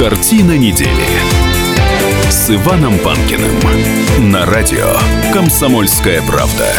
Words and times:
Картина 0.00 0.56
недели 0.56 1.06
с 2.30 2.48
Иваном 2.48 2.98
Панкиным 3.00 4.30
на 4.30 4.46
радио 4.46 4.96
«Комсомольская 5.34 6.22
правда». 6.22 6.72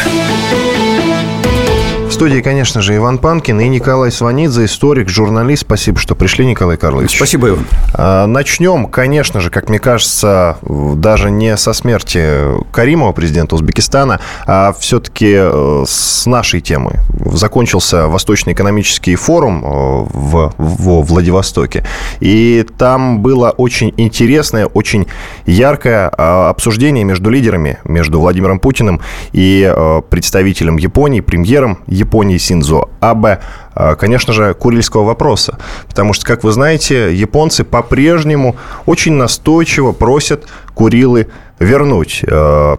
Студии, 2.21 2.42
конечно 2.42 2.84
же, 2.84 2.96
Иван 2.97 3.18
Панкин 3.18 3.60
и 3.62 3.68
Николай 3.68 4.12
Сванидзе, 4.12 4.65
историк, 4.65 5.10
журналист. 5.10 5.63
Спасибо, 5.63 5.97
что 5.97 6.13
пришли, 6.13 6.46
Николай 6.46 6.78
Карлович. 6.78 7.15
Спасибо, 7.15 7.49
Иван. 7.49 7.65
А, 7.96 8.28
начнем, 8.28 8.85
конечно 8.85 9.40
же, 9.42 9.49
как 9.49 9.70
мне 9.70 9.79
кажется, 9.79 10.60
даже 10.62 11.31
не 11.31 11.57
со 11.57 11.74
смерти 11.74 12.24
Каримова, 12.71 13.12
президента 13.12 13.56
Узбекистана, 13.56 14.20
а 14.46 14.71
все-таки 14.79 15.34
э, 15.35 15.84
с 15.88 16.27
нашей 16.27 16.62
темы. 16.62 16.99
Закончился 17.26 18.05
Восточный 18.05 18.53
экономический 18.53 19.16
форум 19.16 19.66
э, 19.66 19.67
в, 20.13 20.53
в 20.59 21.02
Владивостоке, 21.02 21.84
и 22.20 22.63
там 22.77 23.22
было 23.22 23.49
очень 23.49 23.95
интересное, 23.97 24.67
очень 24.67 25.08
яркое 25.47 26.11
а, 26.16 26.52
обсуждение 26.52 27.03
между 27.03 27.31
лидерами, 27.31 27.80
между 27.83 28.19
Владимиром 28.19 28.59
Путиным 28.59 29.02
и 29.31 29.67
э, 29.75 30.02
представителем 30.08 30.77
Японии, 30.77 31.22
премьером 31.22 31.80
Японии 31.88 32.10
Синзо 32.39 32.89
Абе, 32.99 33.39
а, 33.73 33.95
конечно 33.95 34.33
же, 34.33 34.53
курильского 34.53 35.03
вопроса. 35.03 35.57
Потому 35.88 36.13
что, 36.13 36.25
как 36.25 36.43
вы 36.43 36.52
знаете, 36.52 37.15
японцы 37.15 37.63
по-прежнему 37.63 38.55
очень 38.85 39.13
настойчиво 39.13 39.91
просят 39.91 40.47
Курилы 40.73 41.27
вернуть 41.59 42.23
а, 42.29 42.77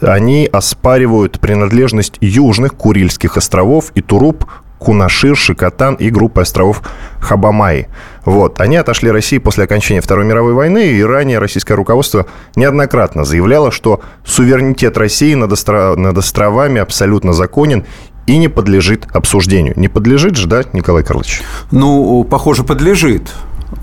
они 0.00 0.48
оспаривают 0.50 1.40
принадлежность 1.40 2.16
южных 2.20 2.74
Курильских 2.74 3.36
островов 3.36 3.92
и 3.94 4.00
Туруп 4.00 4.44
Кунашир, 4.78 5.36
Шикотан 5.36 5.94
и 5.96 6.08
группы 6.08 6.40
островов 6.40 6.82
Хабамай. 7.20 7.88
Вот. 8.24 8.60
Они 8.60 8.76
отошли 8.76 9.10
России 9.10 9.36
после 9.36 9.64
окончания 9.64 10.00
Второй 10.00 10.24
мировой 10.24 10.54
войны, 10.54 10.86
и 10.92 11.02
ранее 11.02 11.38
российское 11.38 11.74
руководство 11.74 12.26
неоднократно 12.56 13.24
заявляло, 13.24 13.70
что 13.70 14.00
суверенитет 14.24 14.96
России 14.96 15.34
над 15.34 15.52
островами 15.52 16.80
абсолютно 16.80 17.34
законен 17.34 17.84
и 18.30 18.38
не 18.38 18.48
подлежит 18.48 19.08
обсуждению. 19.12 19.74
Не 19.76 19.88
подлежит 19.88 20.36
же, 20.36 20.46
да, 20.46 20.62
Николай 20.72 21.02
Карлович? 21.02 21.42
Ну, 21.72 22.22
похоже, 22.22 22.62
подлежит. 22.62 23.32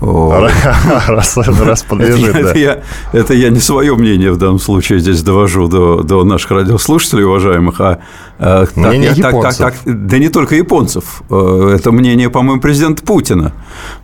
Раз, 0.00 1.36
раз 1.36 1.82
подлежит, 1.82 2.28
это, 2.28 2.42
да. 2.42 2.50
Это 2.50 2.58
я, 2.58 2.82
это 3.12 3.34
я 3.34 3.48
не 3.48 3.58
свое 3.58 3.94
мнение 3.94 4.30
в 4.30 4.36
данном 4.36 4.58
случае 4.58 5.00
здесь 5.00 5.22
довожу 5.22 5.66
до, 5.66 6.02
до 6.02 6.24
наших 6.24 6.50
радиослушателей, 6.50 7.24
уважаемых, 7.24 7.80
а, 7.80 7.98
а 8.38 8.66
мнение 8.76 9.14
так, 9.14 9.32
японцев. 9.32 9.58
Так, 9.58 9.74
так, 9.78 10.06
да 10.06 10.18
не 10.18 10.28
только 10.28 10.56
японцев. 10.56 11.22
Э, 11.30 11.74
это 11.74 11.90
мнение, 11.90 12.28
по-моему, 12.28 12.60
президента 12.60 13.02
Путина. 13.02 13.52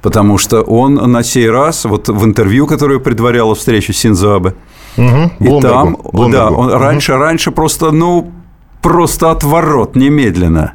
Потому 0.00 0.38
что 0.38 0.62
он 0.62 0.94
на 0.94 1.22
сей 1.22 1.50
раз, 1.50 1.84
вот 1.84 2.08
в 2.08 2.24
интервью, 2.24 2.66
которое 2.66 2.98
предваряло 2.98 3.54
встречу 3.54 3.92
с 3.92 3.98
Синзабе, 3.98 4.54
угу, 4.96 5.30
и 5.38 5.60
там, 5.60 5.98
Блумбергу. 6.12 6.30
да, 6.32 6.50
он 6.50 6.68
угу. 6.68 6.78
раньше, 6.78 7.16
раньше 7.16 7.50
просто, 7.50 7.90
ну, 7.90 8.32
просто 8.84 9.30
отворот 9.30 9.96
немедленно. 9.96 10.74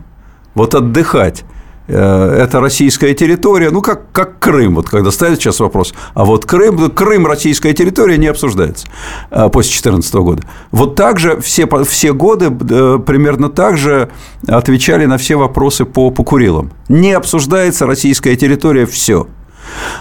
Вот 0.56 0.74
отдыхать 0.74 1.46
это 1.88 2.60
российская 2.60 3.14
территория, 3.14 3.70
ну, 3.72 3.82
как, 3.82 4.12
как 4.12 4.40
Крым, 4.40 4.76
вот 4.76 4.90
когда 4.90 5.10
ставят 5.10 5.40
сейчас 5.40 5.60
вопрос, 5.60 5.94
а 6.14 6.26
вот 6.26 6.46
Крым, 6.46 6.90
Крым, 6.92 7.26
российская 7.26 7.74
территория 7.74 8.18
не 8.18 8.28
обсуждается 8.28 8.88
после 9.30 9.72
2014 9.72 10.14
года. 10.16 10.44
Вот 10.72 10.96
так 10.96 11.20
же 11.20 11.40
все, 11.42 11.68
все 11.84 12.14
годы 12.14 12.52
примерно 12.52 13.50
так 13.50 13.78
же 13.78 14.10
отвечали 14.48 15.06
на 15.06 15.18
все 15.18 15.36
вопросы 15.36 15.86
по, 15.86 16.10
по 16.10 16.24
Курилам. 16.24 16.72
Не 16.90 17.14
обсуждается 17.14 17.86
российская 17.86 18.36
территория, 18.36 18.86
все. 18.86 19.28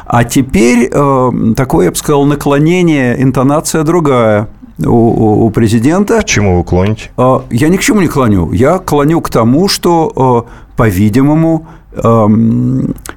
А 0.06 0.24
теперь 0.24 0.90
э, 0.90 1.30
такое, 1.56 1.86
я 1.86 1.90
бы 1.90 1.96
сказал, 1.96 2.24
наклонение, 2.24 3.22
интонация 3.22 3.82
другая 3.82 4.48
у, 4.84 5.46
у 5.46 5.50
президента. 5.50 6.20
К 6.20 6.24
чему 6.24 6.58
вы 6.58 6.64
клоните? 6.64 7.10
Э, 7.16 7.40
я 7.50 7.68
ни 7.68 7.76
к 7.76 7.80
чему 7.80 8.00
не 8.00 8.08
клоню. 8.08 8.52
Я 8.52 8.78
клоню 8.78 9.20
к 9.20 9.30
тому, 9.30 9.68
что, 9.68 10.46
э, 10.46 10.50
по-видимому, 10.76 11.66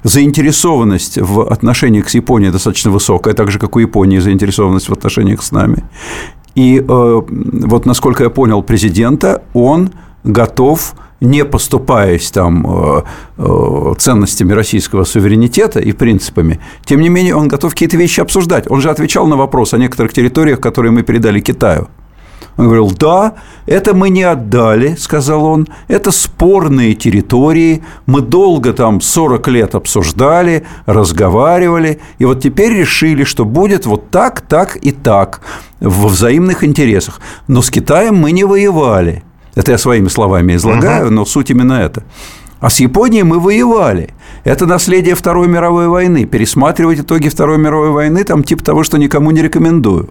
заинтересованность 0.02 1.18
в 1.18 1.42
отношениях 1.52 2.08
с 2.08 2.14
Японией 2.14 2.50
достаточно 2.50 2.90
высокая, 2.90 3.34
так 3.34 3.50
же, 3.50 3.58
как 3.60 3.76
у 3.76 3.78
Японии 3.78 4.18
заинтересованность 4.18 4.88
в 4.88 4.92
отношениях 4.92 5.42
с 5.42 5.52
нами. 5.52 5.84
И 6.54 6.78
э, 6.78 7.22
вот, 7.28 7.86
насколько 7.86 8.24
я 8.24 8.30
понял 8.30 8.62
президента, 8.62 9.42
он 9.54 9.90
готов 10.24 10.94
не 11.22 11.44
поступаясь 11.44 12.30
там 12.32 12.66
э, 12.66 13.02
э, 13.38 13.94
ценностями 13.96 14.52
российского 14.52 15.04
суверенитета 15.04 15.78
и 15.78 15.92
принципами, 15.92 16.58
тем 16.84 17.00
не 17.00 17.08
менее 17.08 17.36
он 17.36 17.46
готов 17.46 17.72
какие-то 17.72 17.96
вещи 17.96 18.20
обсуждать. 18.20 18.68
Он 18.68 18.80
же 18.80 18.90
отвечал 18.90 19.28
на 19.28 19.36
вопрос 19.36 19.72
о 19.72 19.78
некоторых 19.78 20.12
территориях, 20.12 20.60
которые 20.60 20.90
мы 20.90 21.02
передали 21.04 21.38
Китаю. 21.38 21.88
Он 22.56 22.66
говорил, 22.66 22.90
да, 22.90 23.34
это 23.66 23.94
мы 23.94 24.10
не 24.10 24.24
отдали, 24.24 24.96
сказал 24.96 25.44
он, 25.44 25.68
это 25.88 26.10
спорные 26.10 26.94
территории, 26.94 27.82
мы 28.06 28.20
долго 28.20 28.72
там 28.72 29.00
40 29.00 29.48
лет 29.48 29.74
обсуждали, 29.74 30.66
разговаривали, 30.84 32.00
и 32.18 32.24
вот 32.24 32.42
теперь 32.42 32.74
решили, 32.74 33.24
что 33.24 33.44
будет 33.44 33.86
вот 33.86 34.10
так, 34.10 34.42
так 34.42 34.76
и 34.76 34.90
так, 34.90 35.40
во 35.80 36.08
взаимных 36.08 36.62
интересах. 36.62 37.20
Но 37.48 37.62
с 37.62 37.70
Китаем 37.70 38.16
мы 38.16 38.32
не 38.32 38.44
воевали. 38.44 39.22
Это 39.54 39.72
я 39.72 39.78
своими 39.78 40.08
словами 40.08 40.56
излагаю, 40.56 41.10
но 41.10 41.24
суть 41.24 41.50
именно 41.50 41.74
это. 41.74 42.04
А 42.60 42.70
с 42.70 42.80
Японией 42.80 43.24
мы 43.24 43.38
воевали. 43.40 44.10
Это 44.44 44.66
наследие 44.66 45.14
Второй 45.14 45.48
мировой 45.48 45.88
войны. 45.88 46.24
Пересматривать 46.26 47.00
итоги 47.00 47.28
Второй 47.28 47.58
мировой 47.58 47.90
войны 47.90 48.24
там 48.24 48.44
типа 48.44 48.62
того, 48.62 48.84
что 48.84 48.98
никому 48.98 49.30
не 49.30 49.42
рекомендую. 49.42 50.10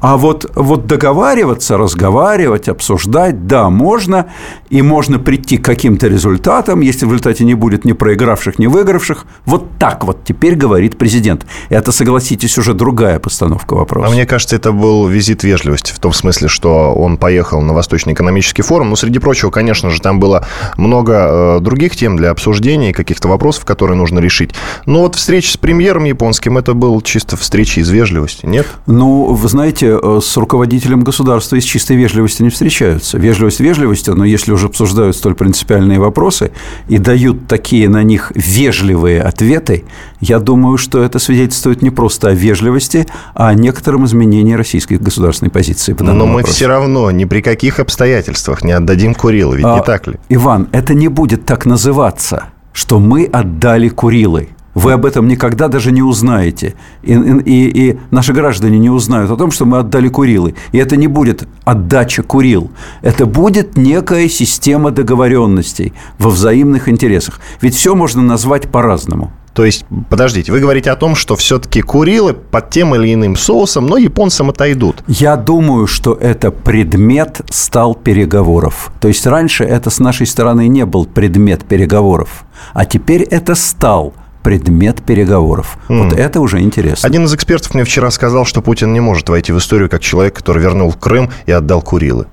А 0.00 0.16
вот, 0.16 0.50
вот 0.54 0.86
договариваться, 0.86 1.76
разговаривать, 1.76 2.68
обсуждать, 2.68 3.46
да, 3.46 3.70
можно. 3.70 4.26
И 4.68 4.82
можно 4.82 5.18
прийти 5.18 5.58
к 5.58 5.64
каким-то 5.64 6.08
результатам, 6.08 6.80
если 6.80 7.06
в 7.06 7.10
результате 7.10 7.44
не 7.44 7.54
будет 7.54 7.84
ни 7.84 7.92
проигравших, 7.92 8.58
ни 8.58 8.66
выигравших. 8.66 9.26
Вот 9.44 9.78
так 9.78 10.04
вот 10.04 10.24
теперь 10.24 10.56
говорит 10.56 10.98
президент. 10.98 11.46
Это, 11.68 11.92
согласитесь, 11.92 12.58
уже 12.58 12.74
другая 12.74 13.18
постановка 13.18 13.74
вопроса. 13.74 14.08
А 14.08 14.10
мне 14.10 14.26
кажется, 14.26 14.56
это 14.56 14.72
был 14.72 15.06
визит 15.06 15.44
вежливости 15.44 15.92
в 15.92 15.98
том 15.98 16.12
смысле, 16.12 16.48
что 16.48 16.92
он 16.94 17.16
поехал 17.16 17.60
на 17.60 17.72
Восточный 17.72 18.12
экономический 18.12 18.62
форум. 18.62 18.90
Ну, 18.90 18.96
среди 18.96 19.18
прочего, 19.18 19.50
конечно 19.50 19.90
же, 19.90 20.00
там 20.00 20.18
было 20.18 20.46
много 20.76 21.58
других 21.60 21.76
других 21.76 21.94
тем 21.94 22.16
для 22.16 22.30
обсуждения, 22.30 22.94
каких-то 22.94 23.28
вопросов, 23.28 23.65
которые 23.66 23.96
нужно 23.96 24.18
решить. 24.20 24.54
Но 24.86 25.00
вот 25.00 25.16
встреча 25.16 25.52
с 25.52 25.56
премьером 25.56 26.04
японским, 26.04 26.56
это 26.56 26.72
был 26.72 27.00
чисто 27.02 27.36
встреча 27.36 27.80
из 27.80 27.90
вежливости, 27.90 28.46
нет? 28.46 28.66
Ну, 28.86 29.34
вы 29.34 29.48
знаете, 29.48 29.98
с 30.20 30.36
руководителем 30.36 31.00
государства 31.00 31.56
из 31.56 31.64
чистой 31.64 31.96
вежливости 31.96 32.42
не 32.42 32.50
встречаются. 32.50 33.18
Вежливость 33.18 33.60
вежливостью, 33.60 34.14
но 34.14 34.24
если 34.24 34.52
уже 34.52 34.66
обсуждают 34.66 35.16
столь 35.16 35.34
принципиальные 35.34 35.98
вопросы 35.98 36.52
и 36.88 36.98
дают 36.98 37.46
такие 37.46 37.88
на 37.88 38.02
них 38.02 38.32
вежливые 38.34 39.20
ответы, 39.22 39.84
я 40.20 40.38
думаю, 40.38 40.78
что 40.78 41.02
это 41.02 41.18
свидетельствует 41.18 41.82
не 41.82 41.90
просто 41.90 42.28
о 42.28 42.32
вежливости, 42.32 43.06
а 43.34 43.48
о 43.48 43.54
некотором 43.54 44.04
изменении 44.06 44.54
российской 44.54 44.94
государственной 44.94 45.50
позиции. 45.50 45.94
Но 45.98 46.26
мы 46.26 46.36
вопросе. 46.36 46.52
все 46.52 46.66
равно 46.66 47.10
ни 47.10 47.24
при 47.24 47.42
каких 47.42 47.80
обстоятельствах 47.80 48.64
не 48.64 48.72
отдадим 48.72 49.14
Курила, 49.14 49.54
ведь 49.54 49.64
а, 49.66 49.76
не 49.76 49.82
так 49.82 50.06
ли? 50.06 50.16
Иван, 50.28 50.68
это 50.72 50.94
не 50.94 51.08
будет 51.08 51.44
так 51.46 51.66
называться, 51.66 52.44
что 52.76 53.00
мы 53.00 53.24
отдали 53.24 53.88
Курилы. 53.88 54.50
Вы 54.74 54.92
об 54.92 55.06
этом 55.06 55.26
никогда 55.28 55.68
даже 55.68 55.92
не 55.92 56.02
узнаете. 56.02 56.74
И, 57.02 57.14
и, 57.14 57.90
и 57.90 57.98
наши 58.10 58.34
граждане 58.34 58.78
не 58.78 58.90
узнают 58.90 59.30
о 59.30 59.36
том, 59.36 59.50
что 59.50 59.64
мы 59.64 59.78
отдали 59.78 60.08
Курилы. 60.08 60.54
И 60.72 60.78
это 60.78 60.96
не 60.96 61.06
будет 61.06 61.48
отдача 61.64 62.22
Курил. 62.22 62.70
Это 63.00 63.24
будет 63.24 63.78
некая 63.78 64.28
система 64.28 64.90
договоренностей 64.90 65.94
во 66.18 66.28
взаимных 66.28 66.90
интересах. 66.90 67.40
Ведь 67.62 67.74
все 67.74 67.94
можно 67.94 68.20
назвать 68.20 68.68
по-разному. 68.68 69.32
То 69.56 69.64
есть, 69.64 69.86
подождите, 70.10 70.52
вы 70.52 70.60
говорите 70.60 70.90
о 70.90 70.96
том, 70.96 71.14
что 71.14 71.34
все-таки 71.34 71.80
Курилы 71.80 72.34
под 72.34 72.68
тем 72.68 72.94
или 72.94 73.14
иным 73.14 73.36
соусом, 73.36 73.86
но 73.86 73.96
японцам 73.96 74.50
отойдут. 74.50 75.02
Я 75.08 75.36
думаю, 75.36 75.86
что 75.86 76.12
это 76.12 76.50
предмет 76.50 77.40
стал 77.48 77.94
переговоров. 77.94 78.92
То 79.00 79.08
есть 79.08 79.26
раньше 79.26 79.64
это 79.64 79.88
с 79.88 79.98
нашей 79.98 80.26
стороны 80.26 80.68
не 80.68 80.84
был 80.84 81.06
предмет 81.06 81.64
переговоров, 81.64 82.44
а 82.74 82.84
теперь 82.84 83.22
это 83.22 83.54
стал 83.54 84.12
предмет 84.42 85.02
переговоров. 85.02 85.78
Mm. 85.88 86.04
Вот 86.04 86.12
это 86.12 86.40
уже 86.40 86.60
интересно. 86.60 87.04
Один 87.06 87.24
из 87.24 87.34
экспертов 87.34 87.74
мне 87.74 87.84
вчера 87.84 88.10
сказал, 88.10 88.44
что 88.44 88.60
Путин 88.60 88.92
не 88.92 89.00
может 89.00 89.28
войти 89.28 89.52
в 89.52 89.58
историю 89.58 89.88
как 89.88 90.02
человек, 90.02 90.36
который 90.36 90.62
вернул 90.62 90.92
Крым 90.92 91.30
и 91.46 91.52
отдал 91.52 91.80
Курилы. 91.80 92.26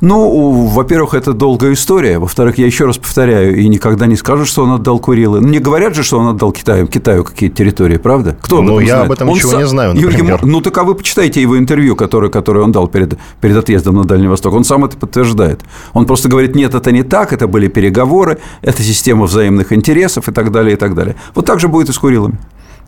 Ну, 0.00 0.66
во-первых, 0.66 1.14
это 1.14 1.32
долгая 1.32 1.72
история. 1.72 2.18
Во-вторых, 2.18 2.58
я 2.58 2.66
еще 2.66 2.86
раз 2.86 2.98
повторяю, 2.98 3.56
и 3.56 3.68
никогда 3.68 4.06
не 4.06 4.16
скажут, 4.16 4.46
что 4.46 4.62
он 4.62 4.72
отдал 4.72 5.00
Курилы. 5.00 5.40
Ну, 5.40 5.48
не 5.48 5.58
говорят 5.58 5.94
же, 5.94 6.04
что 6.04 6.18
он 6.18 6.28
отдал 6.28 6.52
Китаю, 6.52 6.86
Китаю 6.86 7.24
какие-то 7.24 7.56
территории, 7.56 7.96
правда? 7.96 8.36
Кто 8.40 8.62
ну, 8.62 8.78
я 8.78 8.86
знает? 8.86 9.06
об 9.06 9.12
этом 9.12 9.28
он 9.28 9.34
ничего 9.34 9.50
сам... 9.52 9.60
не 9.60 9.66
знаю, 9.66 9.94
например. 9.94 10.38
Ему... 10.38 10.52
Ну, 10.52 10.60
так 10.60 10.78
а 10.78 10.84
вы 10.84 10.94
почитайте 10.94 11.42
его 11.42 11.58
интервью, 11.58 11.96
которое, 11.96 12.30
которое 12.30 12.60
он 12.60 12.70
дал 12.70 12.86
перед, 12.86 13.18
перед 13.40 13.56
отъездом 13.56 13.96
на 13.96 14.04
Дальний 14.04 14.28
Восток. 14.28 14.54
Он 14.54 14.64
сам 14.64 14.84
это 14.84 14.96
подтверждает. 14.96 15.62
Он 15.94 16.06
просто 16.06 16.28
говорит, 16.28 16.54
нет, 16.54 16.74
это 16.74 16.92
не 16.92 17.02
так, 17.02 17.32
это 17.32 17.48
были 17.48 17.66
переговоры, 17.66 18.38
это 18.62 18.82
система 18.82 19.24
взаимных 19.24 19.72
интересов 19.72 20.28
и 20.28 20.32
так 20.32 20.52
далее, 20.52 20.74
и 20.74 20.76
так 20.76 20.94
далее. 20.94 21.16
Вот 21.34 21.44
так 21.44 21.58
же 21.58 21.66
будет 21.66 21.88
и 21.88 21.92
с 21.92 21.98
Курилами. 21.98 22.38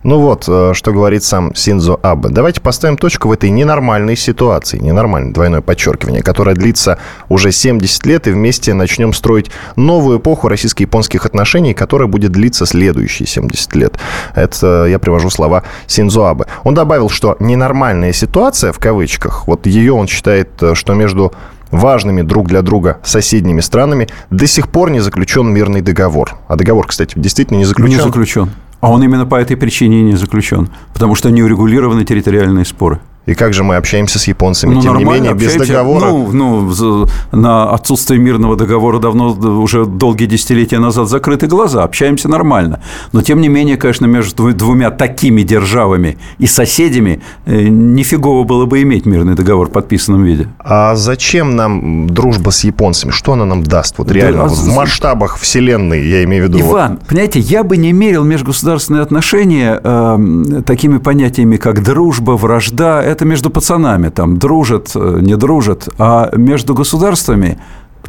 Ну 0.02 0.18
вот, 0.18 0.44
э, 0.48 0.72
что 0.74 0.92
говорит 0.92 1.22
сам 1.24 1.54
Синзо 1.54 1.96
Абе. 2.02 2.30
Давайте 2.30 2.60
поставим 2.62 2.96
точку 2.96 3.28
в 3.28 3.32
этой 3.32 3.50
ненормальной 3.50 4.16
ситуации, 4.16 4.78
ненормальное 4.78 5.32
двойное 5.32 5.60
подчеркивание, 5.60 6.22
которое 6.22 6.56
длится 6.56 6.98
уже 7.28 7.52
70 7.52 8.06
лет, 8.06 8.26
и 8.26 8.30
вместе 8.30 8.72
начнем 8.72 9.12
строить 9.12 9.50
новую 9.76 10.18
эпоху 10.18 10.48
российско-японских 10.48 11.26
отношений, 11.26 11.74
которая 11.74 12.08
будет 12.08 12.32
длиться 12.32 12.64
следующие 12.64 13.26
70 13.26 13.74
лет. 13.74 13.98
Это 14.34 14.86
я 14.86 14.98
привожу 14.98 15.28
слова 15.28 15.64
Синзо 15.86 16.30
Абе. 16.30 16.46
Он 16.64 16.74
добавил, 16.74 17.10
что 17.10 17.36
ненормальная 17.38 18.14
ситуация, 18.14 18.72
в 18.72 18.78
кавычках, 18.78 19.46
вот 19.46 19.66
ее 19.66 19.92
он 19.92 20.06
считает, 20.06 20.48
э, 20.62 20.74
что 20.74 20.94
между 20.94 21.32
важными 21.70 22.22
друг 22.22 22.48
для 22.48 22.62
друга 22.62 22.98
соседними 23.04 23.60
странами 23.60 24.08
до 24.30 24.46
сих 24.46 24.70
пор 24.70 24.90
не 24.90 25.00
заключен 25.00 25.48
мирный 25.52 25.82
договор. 25.82 26.38
А 26.48 26.56
договор, 26.56 26.86
кстати, 26.86 27.12
действительно 27.16 27.58
не 27.58 27.64
заключен. 27.64 27.98
Не 27.98 28.02
заключен. 28.02 28.50
А 28.80 28.90
он 28.90 29.02
именно 29.02 29.26
по 29.26 29.36
этой 29.36 29.56
причине 29.56 30.02
не 30.02 30.16
заключен. 30.16 30.68
Потому 30.92 31.14
что 31.14 31.30
не 31.30 31.42
урегулированы 31.42 32.04
территориальные 32.04 32.64
споры. 32.64 33.00
И 33.30 33.34
как 33.34 33.54
же 33.54 33.62
мы 33.62 33.76
общаемся 33.76 34.18
с 34.18 34.26
японцами, 34.26 34.74
ну, 34.74 34.82
тем 34.82 34.96
не 34.98 35.04
менее, 35.04 35.34
без 35.34 35.54
договора? 35.54 36.06
Ну, 36.06 36.32
ну, 36.32 37.06
на 37.30 37.70
отсутствие 37.70 38.18
мирного 38.18 38.56
договора 38.56 38.98
давно, 38.98 39.30
уже 39.30 39.86
долгие 39.86 40.26
десятилетия 40.26 40.80
назад 40.80 41.08
закрыты 41.08 41.46
глаза, 41.46 41.84
общаемся 41.84 42.28
нормально. 42.28 42.80
Но, 43.12 43.22
тем 43.22 43.40
не 43.40 43.48
менее, 43.48 43.76
конечно, 43.76 44.06
между 44.06 44.52
двумя 44.52 44.90
такими 44.90 45.42
державами 45.42 46.18
и 46.38 46.48
соседями 46.48 47.22
э, 47.46 47.68
нифигово 47.68 48.42
было 48.42 48.66
бы 48.66 48.82
иметь 48.82 49.06
мирный 49.06 49.36
договор 49.36 49.68
в 49.68 49.70
подписанном 49.70 50.24
виде. 50.24 50.48
А 50.58 50.96
зачем 50.96 51.54
нам 51.54 52.10
дружба 52.10 52.50
с 52.50 52.64
японцами? 52.64 53.12
Что 53.12 53.34
она 53.34 53.44
нам 53.44 53.62
даст? 53.62 53.96
Вот 53.98 54.10
реально, 54.10 54.42
да, 54.42 54.48
вот 54.48 54.58
в 54.58 54.74
масштабах 54.74 55.38
вселенной, 55.38 56.04
я 56.04 56.24
имею 56.24 56.46
в 56.46 56.48
виду. 56.48 56.58
Иван, 56.58 56.94
вот... 56.94 57.06
понимаете, 57.06 57.38
я 57.38 57.62
бы 57.62 57.76
не 57.76 57.92
мерил 57.92 58.24
межгосударственные 58.24 59.02
отношения 59.02 59.80
э, 59.80 60.62
такими 60.66 60.98
понятиями, 60.98 61.58
как 61.58 61.84
дружба, 61.84 62.32
вражда, 62.32 63.00
это 63.00 63.19
между 63.24 63.50
пацанами, 63.50 64.08
там, 64.08 64.38
дружат, 64.38 64.92
э, 64.94 65.18
не 65.20 65.36
дружат, 65.36 65.88
а 65.98 66.30
между 66.36 66.74
государствами 66.74 67.58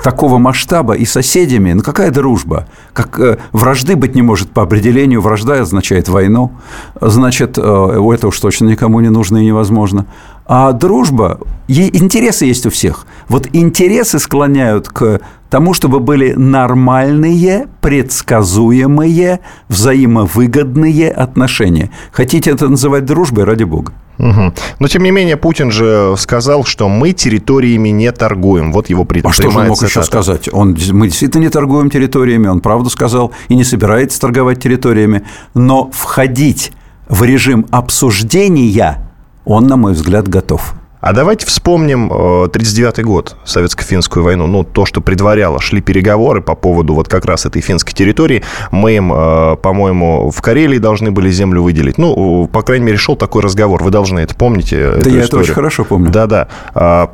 такого 0.04 0.38
масштаба 0.38 0.94
и 0.94 1.06
соседями, 1.06 1.74
ну 1.74 1.82
какая 1.82 2.12
дружба? 2.12 2.68
Как 2.94 3.20
э, 3.20 3.38
вражды 3.52 3.96
быть 3.96 4.16
не 4.16 4.22
может 4.22 4.52
по 4.52 4.64
определению, 4.64 5.22
вражда 5.22 5.62
означает 5.62 6.10
войну, 6.10 6.52
значит, 7.00 7.58
э, 7.58 7.62
это 7.62 8.28
уж 8.28 8.40
точно 8.40 8.66
никому 8.66 9.00
не 9.00 9.10
нужно 9.10 9.38
и 9.38 9.46
невозможно. 9.46 10.06
А 10.46 10.72
дружба, 10.74 11.40
интересы 11.68 12.46
есть 12.46 12.66
у 12.66 12.70
всех. 12.70 13.06
Вот 13.30 13.48
интересы 13.54 14.20
склоняют 14.20 14.90
к 14.90 15.22
тому, 15.52 15.74
чтобы 15.74 16.00
были 16.00 16.32
нормальные, 16.32 17.68
предсказуемые, 17.82 19.42
взаимовыгодные 19.68 21.12
отношения. 21.12 21.92
Хотите 22.12 22.52
это 22.52 22.70
называть 22.70 23.06
дружбой, 23.06 23.44
ради 23.44 23.66
бога. 23.66 23.92
Угу. 24.18 24.54
Но, 24.80 24.88
тем 24.88 25.04
не 25.04 25.12
менее, 25.12 25.36
Путин 25.36 25.70
же 25.70 26.16
сказал, 26.18 26.64
что 26.64 26.88
мы 26.88 27.12
территориями 27.12 27.90
не 27.90 28.12
торгуем. 28.14 28.72
Вот 28.72 28.90
его 28.90 29.04
пред... 29.04 29.26
А 29.26 29.32
что 29.34 29.52
же 29.52 29.60
он 29.60 29.68
мог 29.68 29.78
цитата. 29.78 30.00
еще 30.00 30.04
сказать? 30.04 30.50
Он, 30.54 30.78
мы 30.94 31.08
действительно 31.08 31.42
не 31.42 31.50
торгуем 31.50 31.90
территориями, 31.90 32.48
он 32.48 32.62
правду 32.62 32.90
сказал 32.90 33.34
и 33.50 33.56
не 33.56 33.66
собирается 33.66 34.22
торговать 34.22 34.62
территориями. 34.62 35.24
Но 35.54 35.90
входить 35.92 36.72
в 37.10 37.24
режим 37.24 37.66
обсуждения 37.72 39.12
он, 39.44 39.68
на 39.68 39.76
мой 39.76 39.94
взгляд, 39.94 40.30
готов. 40.30 40.76
А 41.02 41.14
давайте 41.14 41.48
вспомним 41.48 42.06
1939 42.12 43.00
э, 43.00 43.02
год, 43.04 43.36
советско-финскую 43.44 44.22
войну. 44.22 44.46
Ну, 44.46 44.64
то, 44.64 44.86
что 44.86 45.02
предваряло. 45.02 45.60
Шли 45.60 45.82
переговоры 45.82 46.42
по 46.42 46.54
поводу 46.54 46.94
вот 46.94 47.08
как 47.08 47.26
раз 47.26 47.48
этой 47.48 47.62
финской 47.62 47.94
территории. 47.94 48.44
Мы 48.70 48.98
им, 48.98 49.12
э, 49.12 49.56
по-моему, 49.58 50.30
в 50.30 50.42
Карелии 50.42 50.78
должны 50.78 51.12
были 51.12 51.32
землю 51.32 51.64
выделить. 51.64 51.98
Ну, 51.98 52.48
по 52.48 52.62
крайней 52.62 52.86
мере, 52.86 52.98
шел 52.98 53.16
такой 53.16 53.42
разговор. 53.42 53.84
Вы 53.84 53.90
должны 53.90 54.20
это 54.20 54.36
помните? 54.36 54.92
Да, 55.02 55.10
я 55.10 55.22
историю. 55.22 55.24
это 55.24 55.38
очень 55.38 55.54
хорошо 55.54 55.86
помню. 55.86 56.12
Да-да. 56.12 56.48
А, 56.76 57.12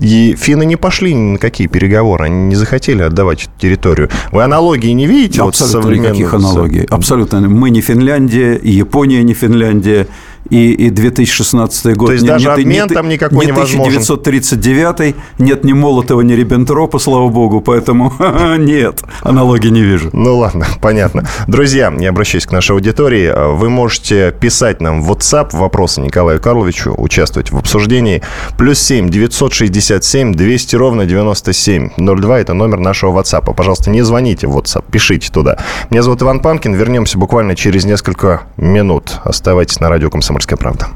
и 0.00 0.34
финны 0.36 0.64
не 0.64 0.76
пошли 0.76 1.14
ни 1.14 1.32
на 1.32 1.38
какие 1.38 1.66
переговоры, 1.66 2.24
они 2.24 2.48
не 2.48 2.54
захотели 2.56 3.02
отдавать 3.02 3.44
эту 3.44 3.52
территорию. 3.58 4.08
Вы 4.32 4.42
аналогии 4.42 4.90
не 4.90 5.06
видите? 5.06 5.42
Абсолютно 5.42 5.80
вот 5.82 5.98
никаких 5.98 6.34
аналогий. 6.34 6.84
Абсолютно. 6.84 7.40
Мы 7.40 7.70
не 7.70 7.82
Финляндия, 7.82 8.58
Япония 8.62 9.22
не 9.22 9.34
Финляндия, 9.34 10.08
и, 10.50 10.72
и 10.72 10.90
2016 10.90 11.96
год. 11.96 12.08
То 12.08 12.12
есть 12.12 12.24
не, 12.24 12.28
даже 12.28 12.46
не, 12.46 12.52
обмен 12.52 12.88
не, 12.88 12.94
там 12.94 13.08
никакой 13.08 13.38
не 13.38 13.52
невозможен? 13.52 14.02
1939, 14.02 15.14
нет 15.38 15.64
ни 15.64 15.72
Молотова, 15.72 16.20
ни 16.20 16.32
Риббентропа, 16.34 16.98
слава 16.98 17.28
богу, 17.28 17.60
поэтому 17.60 18.12
нет, 18.58 19.02
аналогии 19.22 19.68
не 19.68 19.82
вижу. 19.82 20.10
Ну 20.12 20.38
ладно, 20.38 20.66
понятно. 20.80 21.24
Друзья, 21.46 21.92
я 21.98 22.10
обращаюсь 22.10 22.46
к 22.46 22.52
нашей 22.52 22.72
аудитории. 22.72 23.32
Вы 23.56 23.70
можете 23.70 24.34
писать 24.38 24.80
нам 24.80 25.02
в 25.02 25.10
WhatsApp 25.10 25.56
вопросы 25.56 26.00
Николаю 26.00 26.40
Карловичу, 26.40 26.94
участвовать 26.96 27.52
в 27.52 27.56
обсуждении. 27.56 28.22
Плюс 28.58 28.80
7 28.80 29.08
967 29.08 30.34
200 30.34 30.76
ровно 30.76 31.06
9702– 31.06 32.40
это 32.40 32.54
номер 32.54 32.78
нашего 32.78 33.18
WhatsApp. 33.18 33.54
Пожалуйста, 33.54 33.90
не 33.90 34.02
звоните 34.02 34.46
в 34.46 34.56
WhatsApp, 34.56 34.84
пишите 34.90 35.30
туда. 35.30 35.58
Меня 35.90 36.02
зовут 36.02 36.22
Иван 36.22 36.40
Панкин. 36.40 36.74
Вернемся 36.74 37.18
буквально 37.18 37.54
через 37.54 37.84
несколько 37.84 38.42
минут. 38.56 39.20
Оставайтесь 39.24 39.80
на 39.80 39.88
радио 39.88 40.10
«Комсомольская 40.10 40.39
«Комсомольская 40.40 40.56
правда». 40.56 40.88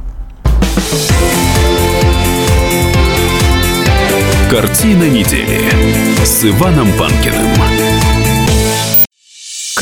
Картина 4.50 5.04
недели 5.04 5.60
с 6.24 6.44
Иваном 6.44 6.90
Панкиным. 6.92 7.63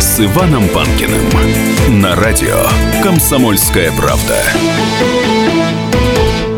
с 0.00 0.18
Иваном 0.18 0.66
Панкиным 0.70 2.00
на 2.00 2.16
радио 2.16 2.56
«Комсомольская 3.02 3.92
правда». 3.92 4.42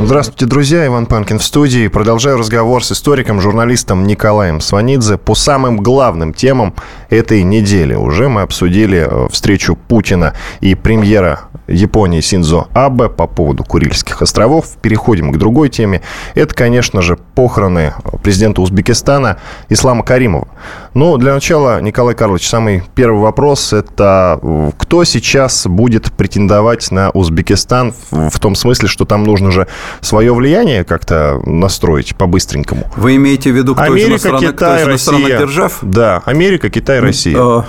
Здравствуйте, 0.04 0.46
друзья. 0.46 0.86
Иван 0.86 1.06
Панкин 1.06 1.38
в 1.38 1.44
студии. 1.44 1.88
Продолжаю 1.88 2.36
разговор 2.36 2.84
с 2.84 2.92
историком, 2.92 3.40
журналистом 3.40 4.04
Николаем 4.04 4.60
Сванидзе 4.60 5.16
по 5.16 5.34
самым 5.34 5.78
главным 5.78 6.34
темам 6.34 6.74
этой 7.08 7.42
недели. 7.42 7.94
Уже 7.94 8.28
мы 8.28 8.42
обсудили 8.42 9.06
э, 9.08 9.28
встречу 9.30 9.76
Путина 9.76 10.34
и 10.60 10.74
премьера 10.74 11.42
Японии 11.68 12.20
Синзо 12.20 12.66
Абе 12.74 13.08
по 13.08 13.26
поводу 13.26 13.64
Курильских 13.64 14.20
островов. 14.22 14.76
Переходим 14.82 15.32
к 15.32 15.38
другой 15.38 15.68
теме. 15.68 16.02
Это, 16.34 16.54
конечно 16.54 17.00
же, 17.00 17.16
похороны 17.16 17.94
президента 18.22 18.60
Узбекистана 18.60 19.38
Ислама 19.68 20.02
Каримова. 20.02 20.48
Ну, 20.94 21.16
для 21.16 21.32
начала, 21.32 21.80
Николай 21.80 22.14
Карлович, 22.14 22.46
самый 22.48 22.82
первый 22.94 23.20
вопрос– 23.20 23.72
это 23.72 24.38
кто 24.76 25.04
сейчас 25.04 25.66
будет 25.66 26.12
претендовать 26.12 26.90
на 26.90 27.08
Узбекистан 27.10 27.94
в 28.10 28.38
том 28.38 28.54
смысле, 28.54 28.88
что 28.88 29.06
там 29.06 29.24
нужно 29.24 29.50
же 29.50 29.68
свое 30.02 30.34
влияние 30.34 30.84
как-то 30.84 31.40
настроить 31.46 32.14
по-быстренькому? 32.16 32.90
Вы 32.96 33.16
имеете 33.16 33.52
в 33.52 33.56
виду, 33.56 33.74
кто 33.74 33.84
Америка, 33.84 34.06
из 34.06 34.10
иностранных, 34.10 34.50
Китай, 34.50 34.82
кто 34.82 34.90
из 34.90 35.08
Россия. 35.08 35.38
держав? 35.38 35.78
Да, 35.80 36.22
Америка, 36.26 36.68
Китай, 36.68 37.00
Россия. 37.00 37.38
А, 37.38 37.64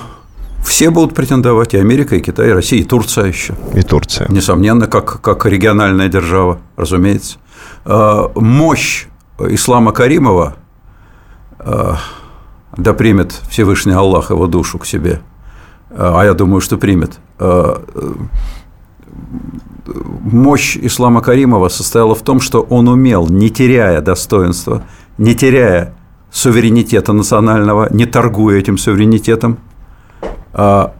все 0.65 0.89
будут 0.89 1.15
претендовать, 1.15 1.73
и 1.73 1.77
Америка, 1.77 2.17
и 2.17 2.19
Китай, 2.19 2.49
и 2.49 2.51
Россия, 2.51 2.81
и 2.81 2.83
Турция 2.83 3.27
еще. 3.27 3.55
И 3.73 3.83
Турция. 3.83 4.27
Несомненно, 4.29 4.87
как, 4.87 5.21
как 5.21 5.45
региональная 5.45 6.09
держава, 6.09 6.59
разумеется. 6.75 7.37
А, 7.85 8.29
мощь 8.35 9.05
Ислама 9.39 9.93
Каримова, 9.93 10.55
да 12.77 12.93
примет 12.93 13.31
Всевышний 13.49 13.93
Аллах 13.93 14.29
его 14.29 14.47
душу 14.47 14.79
к 14.79 14.85
себе, 14.85 15.21
а 15.89 16.23
я 16.23 16.33
думаю, 16.33 16.61
что 16.61 16.77
примет, 16.77 17.19
мощь 19.85 20.77
Ислама 20.77 21.21
Каримова 21.21 21.69
состояла 21.69 22.15
в 22.15 22.21
том, 22.21 22.39
что 22.39 22.61
он 22.61 22.87
умел, 22.87 23.27
не 23.27 23.49
теряя 23.49 24.01
достоинства, 24.01 24.83
не 25.17 25.35
теряя 25.35 25.93
суверенитета 26.31 27.13
национального, 27.13 27.87
не 27.93 28.05
торгуя 28.05 28.57
этим 28.57 28.77
суверенитетом, 28.77 29.59
а, 30.53 30.93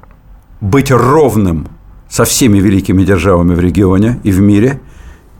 быть 0.62 0.92
ровным 0.92 1.68
со 2.10 2.26
всеми 2.26 2.60
великими 2.60 3.04
державами 3.04 3.56
в 3.56 3.60
регионе 3.60 4.20
и 4.24 4.32
в 4.32 4.40
мире, 4.40 4.80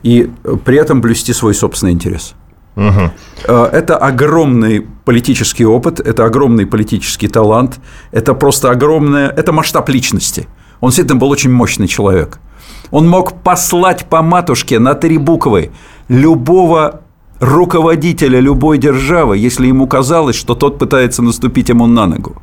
и 0.02 0.30
при 0.64 0.76
этом 0.76 1.00
блюсти 1.00 1.32
свой 1.32 1.54
собственный 1.54 1.92
интерес. 1.92 2.34
Угу. 2.76 3.10
Это 3.46 3.96
огромный 3.96 4.86
политический 5.04 5.64
опыт, 5.64 6.00
это 6.00 6.24
огромный 6.24 6.66
политический 6.66 7.28
талант, 7.28 7.80
это 8.10 8.34
просто 8.34 8.70
огромное, 8.70 9.28
это 9.28 9.52
масштаб 9.52 9.88
личности. 9.88 10.48
Он 10.80 10.90
действительно 10.90 11.20
был 11.20 11.30
очень 11.30 11.50
мощный 11.50 11.88
человек– 11.88 12.40
Он 12.90 13.08
мог 13.08 13.42
послать 13.42 14.06
по 14.06 14.22
матушке 14.22 14.78
на 14.78 14.94
три 14.94 15.18
буквы 15.18 15.72
любого 16.08 17.00
руководителя 17.40 18.40
любой 18.40 18.78
державы, 18.78 19.36
если 19.36 19.66
ему 19.66 19.86
казалось, 19.86 20.36
что 20.36 20.54
тот 20.54 20.78
пытается 20.78 21.22
наступить 21.22 21.68
ему 21.68 21.86
на 21.86 22.06
ногу. 22.06 22.36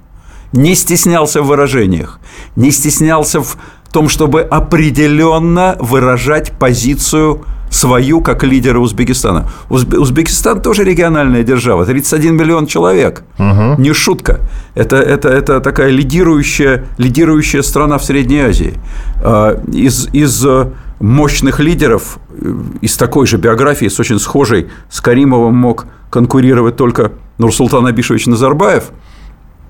Не 0.51 0.75
стеснялся 0.75 1.41
в 1.41 1.47
выражениях, 1.47 2.19
не 2.55 2.71
стеснялся 2.71 3.41
в 3.41 3.57
том, 3.93 4.09
чтобы 4.09 4.41
определенно 4.41 5.77
выражать 5.79 6.51
позицию 6.51 7.45
свою 7.71 8.21
как 8.21 8.43
лидера 8.43 8.79
Узбекистана. 8.79 9.49
Узбекистан 9.69 10.61
тоже 10.61 10.83
региональная 10.83 11.43
держава, 11.43 11.85
31 11.85 12.35
миллион 12.35 12.67
человек. 12.67 13.23
Угу. 13.39 13.81
Не 13.81 13.93
шутка. 13.93 14.41
Это, 14.75 14.97
это, 14.97 15.29
это 15.29 15.59
такая 15.61 15.89
лидирующая, 15.89 16.85
лидирующая 16.97 17.63
страна 17.63 17.97
в 17.97 18.03
Средней 18.03 18.41
Азии. 18.41 18.73
А, 19.23 19.59
из, 19.71 20.07
из 20.13 20.45
мощных 21.01 21.59
лидеров 21.59 22.19
э, 22.29 22.53
из 22.81 22.95
такой 22.97 23.25
же 23.25 23.37
биографии, 23.37 23.87
с 23.87 23.99
очень 23.99 24.19
схожей, 24.19 24.69
с 24.89 25.01
Каримовым 25.01 25.55
мог 25.55 25.87
конкурировать 26.09 26.75
только 26.75 27.11
Нурсултан 27.37 27.85
Абишевич 27.87 28.27
Назарбаев, 28.27 28.91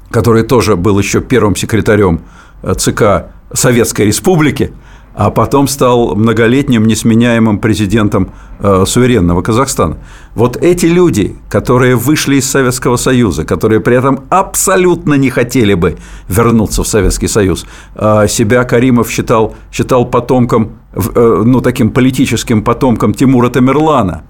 который 0.09 0.43
тоже 0.43 0.75
был 0.75 0.99
еще 0.99 1.21
первым 1.21 1.55
секретарем 1.55 2.21
э, 2.63 2.73
ЦК 2.73 3.31
Советской 3.53 4.07
Республики, 4.07 4.73
а 5.13 5.29
потом 5.29 5.67
стал 5.67 6.15
многолетним 6.15 6.85
несменяемым 6.85 7.59
президентом 7.59 8.31
э, 8.59 8.85
суверенного 8.87 9.41
Казахстана. 9.41 9.97
Вот 10.35 10.57
эти 10.57 10.85
люди, 10.85 11.35
которые 11.49 11.95
вышли 11.95 12.35
из 12.37 12.49
Советского 12.49 12.95
Союза, 12.95 13.43
которые 13.43 13.81
при 13.81 13.97
этом 13.97 14.21
абсолютно 14.29 15.15
не 15.15 15.29
хотели 15.29 15.73
бы 15.73 15.97
вернуться 16.29 16.83
в 16.83 16.87
Советский 16.87 17.27
Союз, 17.27 17.65
э, 17.95 18.27
себя 18.29 18.63
Каримов 18.63 19.09
считал, 19.09 19.55
считал 19.71 20.05
потомком, 20.05 20.71
э, 20.93 21.43
ну, 21.45 21.59
таким 21.61 21.89
политическим 21.89 22.63
потомком 22.63 23.13
Тимура 23.13 23.49
Тамерлана. 23.49 24.23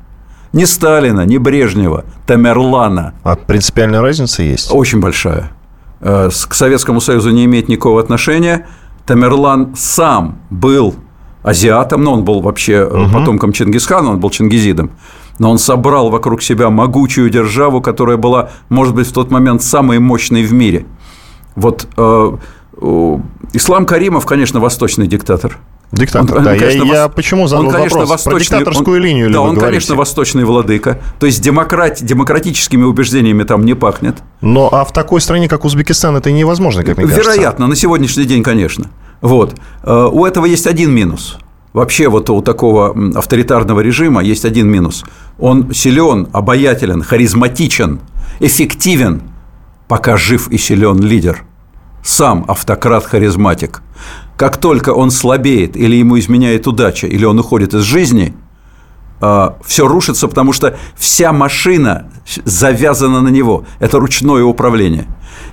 Не 0.51 0.65
Сталина, 0.65 1.25
не 1.25 1.37
Брежнева, 1.37 2.05
Тамерлана. 2.25 3.13
А 3.23 3.35
принципиальная 3.35 4.01
разница 4.01 4.43
есть? 4.43 4.69
Очень 4.73 4.99
большая. 4.99 5.51
Э, 5.99 6.29
к 6.29 6.53
Советскому 6.55 6.99
Союзу 7.01 7.29
не 7.29 7.45
имеет 7.45 7.69
никакого 7.69 8.01
отношения– 8.01 8.65
Тамерлан 9.05 9.75
сам 9.75 10.39
был 10.49 10.95
азиатом, 11.43 12.03
но 12.03 12.13
он 12.13 12.23
был 12.23 12.41
вообще 12.41 12.83
угу. 12.83 13.11
потомком 13.11 13.51
Чингисхана, 13.51 14.11
он 14.11 14.19
был 14.19 14.29
чингизидом, 14.29 14.91
но 15.39 15.49
он 15.49 15.57
собрал 15.57 16.09
вокруг 16.09 16.41
себя 16.41 16.69
могучую 16.69 17.29
державу, 17.29 17.81
которая 17.81 18.17
была, 18.17 18.49
может 18.69 18.93
быть, 18.93 19.07
в 19.07 19.13
тот 19.13 19.31
момент 19.31 19.63
самой 19.63 19.99
мощной 19.99 20.43
в 20.43 20.53
мире. 20.53 20.85
Вот 21.55 21.87
э, 21.97 22.31
э, 22.81 23.17
Ислам 23.53 23.85
Каримов, 23.85 24.25
конечно, 24.25 24.59
восточный 24.59 25.07
диктатор. 25.07 25.57
Диктатор, 25.91 26.37
он, 26.37 26.43
да. 26.45 26.53
Он, 26.53 26.57
конечно, 26.57 26.83
я, 26.83 26.93
я 26.93 27.07
почему 27.09 27.47
задал 27.47 27.65
он, 27.65 27.71
конечно, 27.71 27.99
вопрос? 27.99 28.09
Восточный, 28.09 28.31
Про 28.31 28.57
диктаторскую 28.59 28.97
он, 28.97 29.03
линию 29.03 29.29
Да, 29.29 29.41
он, 29.41 29.55
говорите? 29.55 29.65
конечно, 29.65 29.95
восточный 29.95 30.45
владыка. 30.45 30.99
То 31.19 31.25
есть 31.25 31.41
демократ, 31.41 32.01
демократическими 32.01 32.83
убеждениями 32.83 33.43
там 33.43 33.65
не 33.65 33.73
пахнет. 33.73 34.17
Но 34.39 34.69
а 34.71 34.85
в 34.85 34.93
такой 34.93 35.19
стране, 35.19 35.49
как 35.49 35.65
Узбекистан, 35.65 36.15
это 36.15 36.31
невозможно, 36.31 36.83
как 36.83 36.97
мне 36.97 37.05
Вероятно, 37.05 37.23
кажется. 37.23 37.39
Вероятно, 37.39 37.67
на 37.67 37.75
сегодняшний 37.75 38.23
день, 38.23 38.41
конечно. 38.41 38.89
Вот. 39.19 39.55
Э, 39.83 40.07
у 40.09 40.25
этого 40.25 40.45
есть 40.45 40.65
один 40.65 40.91
минус. 40.91 41.37
Вообще 41.73 42.07
вот 42.07 42.29
у 42.29 42.41
такого 42.41 42.95
авторитарного 43.15 43.81
режима 43.81 44.23
есть 44.23 44.45
один 44.45 44.69
минус. 44.69 45.03
Он 45.39 45.73
силен, 45.73 46.27
обаятелен, 46.31 47.01
харизматичен, 47.03 47.99
эффективен, 48.39 49.23
пока 49.89 50.15
жив 50.15 50.49
и 50.49 50.57
силен 50.57 51.01
лидер. 51.01 51.43
Сам 52.01 52.45
автократ-харизматик– 52.47 53.81
как 54.41 54.57
только 54.57 54.89
он 54.89 55.11
слабеет 55.11 55.77
или 55.77 55.95
ему 55.97 56.17
изменяет 56.17 56.65
удача, 56.65 57.05
или 57.05 57.25
он 57.25 57.37
уходит 57.37 57.75
из 57.75 57.83
жизни, 57.83 58.33
а, 59.19 59.57
все 59.63 59.87
рушится, 59.87 60.27
потому 60.27 60.51
что 60.51 60.79
вся 60.95 61.31
машина 61.31 62.07
завязана 62.43 63.21
на 63.21 63.27
него. 63.27 63.65
Это 63.79 63.99
ручное 63.99 64.43
управление. 64.43 65.05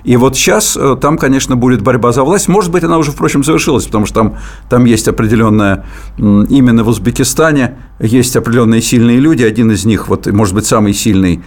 И 0.03 0.17
вот 0.17 0.35
сейчас 0.35 0.75
э, 0.75 0.97
там, 0.99 1.19
конечно, 1.19 1.55
будет 1.55 1.83
борьба 1.83 2.11
за 2.11 2.23
власть. 2.23 2.47
Может 2.47 2.71
быть, 2.71 2.83
она 2.83 2.97
уже, 2.97 3.11
впрочем, 3.11 3.43
завершилась, 3.43 3.85
потому 3.85 4.07
что 4.07 4.15
там, 4.15 4.37
там 4.71 4.85
есть 4.85 5.07
определенная, 5.07 5.85
именно 6.17 6.83
в 6.83 6.87
Узбекистане 6.87 7.77
есть 7.99 8.35
определенные 8.35 8.81
сильные 8.81 9.19
люди. 9.19 9.43
Один 9.43 9.69
из 9.69 9.85
них, 9.85 10.07
вот, 10.07 10.25
может 10.25 10.55
быть, 10.55 10.65
самый 10.65 10.95
сильный 10.95 11.43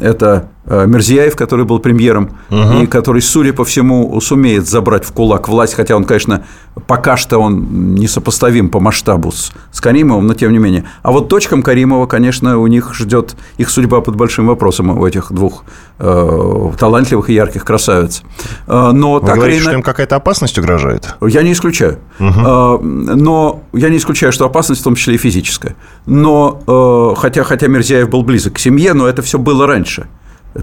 это 0.00 0.50
Мерзияев, 0.66 1.36
который 1.36 1.64
был 1.64 1.78
премьером, 1.78 2.30
угу. 2.50 2.82
и 2.82 2.86
который, 2.86 3.22
судя 3.22 3.52
по 3.52 3.64
всему, 3.64 4.20
сумеет 4.20 4.68
забрать 4.68 5.04
в 5.04 5.12
кулак 5.12 5.48
власть, 5.48 5.74
хотя 5.74 5.96
он, 5.96 6.04
конечно, 6.04 6.44
пока 6.86 7.16
что 7.16 7.38
он 7.38 7.94
несопоставим 7.94 8.68
по 8.68 8.80
масштабу 8.80 9.32
с, 9.32 9.52
с 9.72 9.80
Каримовым, 9.80 10.26
но 10.26 10.34
тем 10.34 10.52
не 10.52 10.58
менее. 10.58 10.84
А 11.02 11.12
вот 11.12 11.28
дочкам 11.28 11.62
Каримова, 11.62 12.06
конечно, 12.06 12.58
у 12.58 12.66
них 12.66 12.94
ждет 12.94 13.36
их 13.56 13.70
судьба 13.70 14.00
под 14.00 14.16
большим 14.16 14.46
вопросом 14.46 14.90
у 14.98 15.06
этих 15.06 15.32
двух 15.32 15.64
э, 15.98 16.70
талантливых 16.78 17.30
и 17.30 17.34
ярких 17.34 17.64
красавиц. 17.64 18.22
Э, 18.66 18.90
но 18.92 19.14
Вы 19.14 19.26
так 19.26 19.36
говорите, 19.36 19.58
или... 19.58 19.64
что 19.64 19.72
им 19.72 19.82
какая-то 19.82 20.16
опасность 20.16 20.58
угрожает? 20.58 21.14
Я 21.20 21.42
не 21.42 21.52
исключаю. 21.52 21.98
Угу. 22.18 22.28
Э, 22.28 22.78
но 22.82 23.62
я 23.72 23.88
не 23.88 23.96
исключаю, 23.96 24.32
что 24.32 24.44
опасность 24.44 24.80
в 24.80 24.84
том 24.84 24.94
числе 24.94 25.14
и 25.14 25.18
физическая. 25.18 25.76
Но 26.06 26.60
э, 26.66 27.20
хотя, 27.20 27.44
хотя 27.44 27.68
Мерзияев 27.68 28.08
был 28.08 28.22
близок 28.22 28.54
к 28.54 28.58
семье, 28.58 28.92
но 28.92 29.06
это 29.06 29.22
все 29.22 29.38
было 29.38 29.66
раньше. 29.66 30.06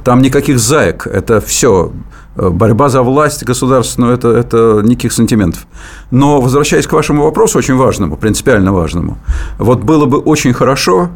Там 0.03 0.21
никаких 0.21 0.59
заек, 0.59 1.07
это 1.07 1.39
все 1.41 1.91
борьба 2.35 2.89
за 2.89 3.03
власть 3.03 3.43
государственную, 3.43 4.15
это, 4.15 4.29
это 4.29 4.81
никаких 4.83 5.13
сантиментов. 5.13 5.67
Но 6.11 6.41
возвращаясь 6.41 6.87
к 6.87 6.93
вашему 6.93 7.23
вопросу, 7.23 7.59
очень 7.59 7.75
важному, 7.75 8.17
принципиально 8.17 8.73
важному, 8.73 9.17
вот 9.59 9.83
было 9.83 10.05
бы 10.05 10.17
очень 10.17 10.53
хорошо, 10.53 11.09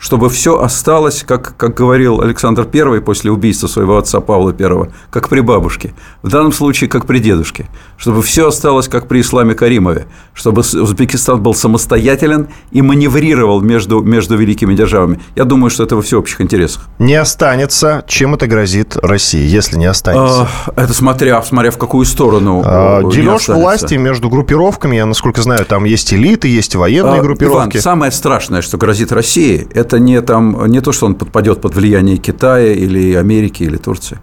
чтобы 0.00 0.30
все 0.30 0.60
осталось, 0.60 1.22
как, 1.24 1.56
как 1.56 1.74
говорил 1.74 2.22
Александр 2.22 2.66
I 2.72 3.00
после 3.02 3.30
убийства 3.30 3.66
своего 3.66 3.98
отца 3.98 4.20
Павла 4.20 4.54
I, 4.58 4.90
как 5.10 5.28
при 5.28 5.40
бабушке, 5.40 5.92
в 6.22 6.30
данном 6.30 6.52
случае 6.52 6.88
как 6.88 7.06
при 7.06 7.18
дедушке, 7.18 7.66
чтобы 7.98 8.22
все 8.22 8.48
осталось 8.48 8.88
как 8.88 9.08
при 9.08 9.20
Исламе 9.20 9.54
Каримове, 9.54 10.06
чтобы 10.32 10.60
Узбекистан 10.60 11.42
был 11.42 11.54
самостоятелен 11.54 12.48
и 12.70 12.80
маневрировал 12.80 13.60
между, 13.60 14.00
между 14.00 14.36
великими 14.36 14.74
державами. 14.74 15.20
Я 15.36 15.44
думаю, 15.44 15.70
что 15.70 15.84
это 15.84 15.96
во 15.96 16.02
всеобщих 16.02 16.40
интересах. 16.40 16.88
Не 16.98 17.16
останется. 17.16 18.02
Чем 18.08 18.34
это 18.34 18.46
грозит 18.46 18.96
России, 19.02 19.46
если 19.46 19.76
не 19.76 19.86
останется? 19.86 20.48
А, 20.66 20.80
это 20.82 20.94
смотря, 20.94 21.42
смотря 21.42 21.70
в 21.70 21.76
какую 21.76 22.06
сторону. 22.06 22.62
А, 22.64 23.02
дележ 23.02 23.48
власти 23.48 23.94
между 23.94 24.30
группировками, 24.30 24.96
я 24.96 25.04
насколько 25.04 25.42
знаю, 25.42 25.66
там 25.66 25.84
есть 25.84 26.14
элиты, 26.14 26.48
есть 26.48 26.74
военные 26.74 27.20
а, 27.20 27.22
группировки. 27.22 27.76
Иван, 27.76 27.82
самое 27.82 28.12
страшное, 28.12 28.62
что 28.62 28.78
грозит 28.78 29.12
России, 29.12 29.68
это 29.74 29.89
это 29.90 29.98
не, 29.98 30.20
там, 30.20 30.66
не 30.66 30.80
то, 30.80 30.92
что 30.92 31.06
он 31.06 31.16
подпадет 31.16 31.60
под 31.60 31.74
влияние 31.74 32.16
Китая 32.16 32.72
или 32.72 33.14
Америки 33.14 33.64
или 33.64 33.76
Турции. 33.76 34.20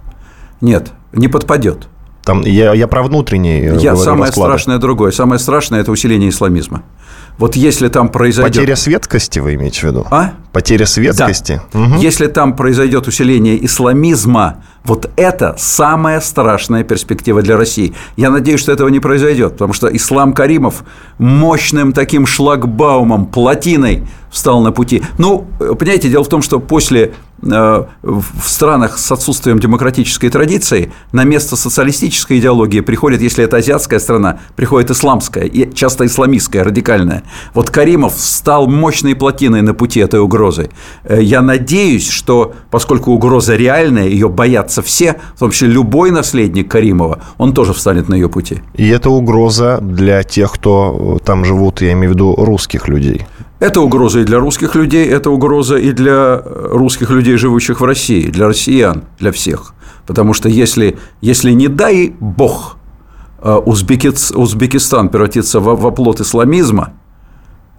Нет, 0.62 0.94
не 1.12 1.28
подпадет. 1.28 1.90
Там, 2.24 2.42
я, 2.42 2.74
я 2.74 2.88
про 2.88 3.04
внутренний. 3.04 3.62
Э, 3.62 3.78
я 3.80 3.96
самое 3.96 4.28
расклады. 4.28 4.52
страшное 4.52 4.78
другое. 4.78 5.12
Самое 5.12 5.40
страшное 5.40 5.82
это 5.82 5.92
усиление 5.92 6.30
исламизма. 6.30 6.84
Вот 7.38 7.56
если 7.56 7.88
там 7.88 8.10
произойдет... 8.10 8.56
Потеря 8.56 8.76
светкости 8.76 9.40
вы 9.40 9.56
имеете 9.56 9.82
в 9.82 9.84
виду? 9.84 10.08
А? 10.10 10.32
Потеря 10.52 10.86
светкости. 10.86 11.62
Да. 11.74 11.80
Угу. 11.80 11.96
Если 12.00 12.28
там 12.28 12.56
произойдет 12.56 13.08
усиление 13.08 13.64
исламизма, 13.66 14.64
вот 14.84 15.10
это 15.18 15.56
самая 15.58 16.20
страшная 16.20 16.84
перспектива 16.84 17.42
для 17.42 17.56
России. 17.56 17.94
Я 18.16 18.32
надеюсь, 18.32 18.60
что 18.60 18.72
этого 18.72 18.88
не 18.88 19.00
произойдет, 19.00 19.54
потому 19.54 19.74
что 19.74 19.88
ислам 19.88 20.34
Каримов 20.34 20.84
мощным 21.20 21.94
таким 21.94 22.26
шлагбаумом, 22.26 23.28
плотиной 23.28 24.08
встал 24.38 24.62
на 24.62 24.72
пути. 24.72 25.02
Ну, 25.18 25.48
понимаете, 25.58 26.10
дело 26.10 26.24
в 26.24 26.30
том, 26.30 26.44
что 26.44 26.60
после 26.60 27.14
э, 27.42 27.84
в 28.04 28.24
странах 28.44 29.00
с 29.00 29.12
отсутствием 29.12 29.58
демократической 29.58 30.30
традиции 30.30 30.92
на 31.12 31.24
место 31.24 31.56
социалистической 31.56 32.38
идеологии 32.38 32.82
приходит, 32.82 33.22
если 33.22 33.44
это 33.44 33.58
азиатская 33.58 34.00
страна, 34.00 34.40
приходит 34.56 34.92
исламская, 34.92 35.46
и 35.46 35.74
часто 35.74 36.06
исламистская, 36.06 36.64
радикальная. 36.64 37.24
Вот 37.56 37.72
Каримов 37.72 38.14
стал 38.16 38.68
мощной 38.68 39.16
плотиной 39.16 39.64
на 39.64 39.74
пути 39.74 40.02
этой 40.02 40.20
угрозы. 40.20 40.70
Э, 41.04 41.20
я 41.20 41.42
надеюсь, 41.42 42.08
что 42.08 42.54
поскольку 42.70 43.12
угроза 43.12 43.56
реальная, 43.56 44.08
ее 44.08 44.30
боятся 44.30 44.84
все, 44.84 45.20
в 45.36 45.40
том 45.40 45.50
числе 45.50 45.70
любой 45.70 46.12
наследник 46.12 46.70
Каримова, 46.70 47.22
он 47.40 47.54
тоже 47.54 47.74
встанет 47.74 48.08
на 48.08 48.14
ее 48.14 48.30
пути. 48.30 48.62
И 48.76 48.88
это 48.88 49.10
угроза 49.10 49.80
для 49.82 50.22
тех, 50.22 50.52
кто 50.52 51.18
там 51.26 51.44
живут, 51.44 51.82
я 51.82 51.94
имею 51.94 52.12
в 52.12 52.14
виду 52.14 52.36
русских 52.36 52.88
людей. 52.88 53.26
Это 53.60 53.82
угроза 53.82 54.20
и 54.20 54.24
для 54.24 54.40
русских 54.40 54.76
людей, 54.76 55.08
это 55.08 55.32
угроза 55.32 55.78
и 55.78 55.92
для 55.92 56.42
русских 56.44 57.10
людей, 57.10 57.38
живущих 57.38 57.82
в 57.82 57.86
России, 57.86 58.28
для 58.28 58.48
россиян, 58.48 59.06
для 59.20 59.32
всех. 59.32 59.74
Потому 60.06 60.34
что 60.34 60.48
если, 60.48 60.98
если 61.22 61.52
не 61.52 61.68
дай 61.68 62.14
бог, 62.20 62.78
э, 63.42 63.52
Узбекистан 63.56 65.10
превратится 65.10 65.60
в 65.60 65.88
оплот 65.88 66.22
исламизма, 66.22 66.94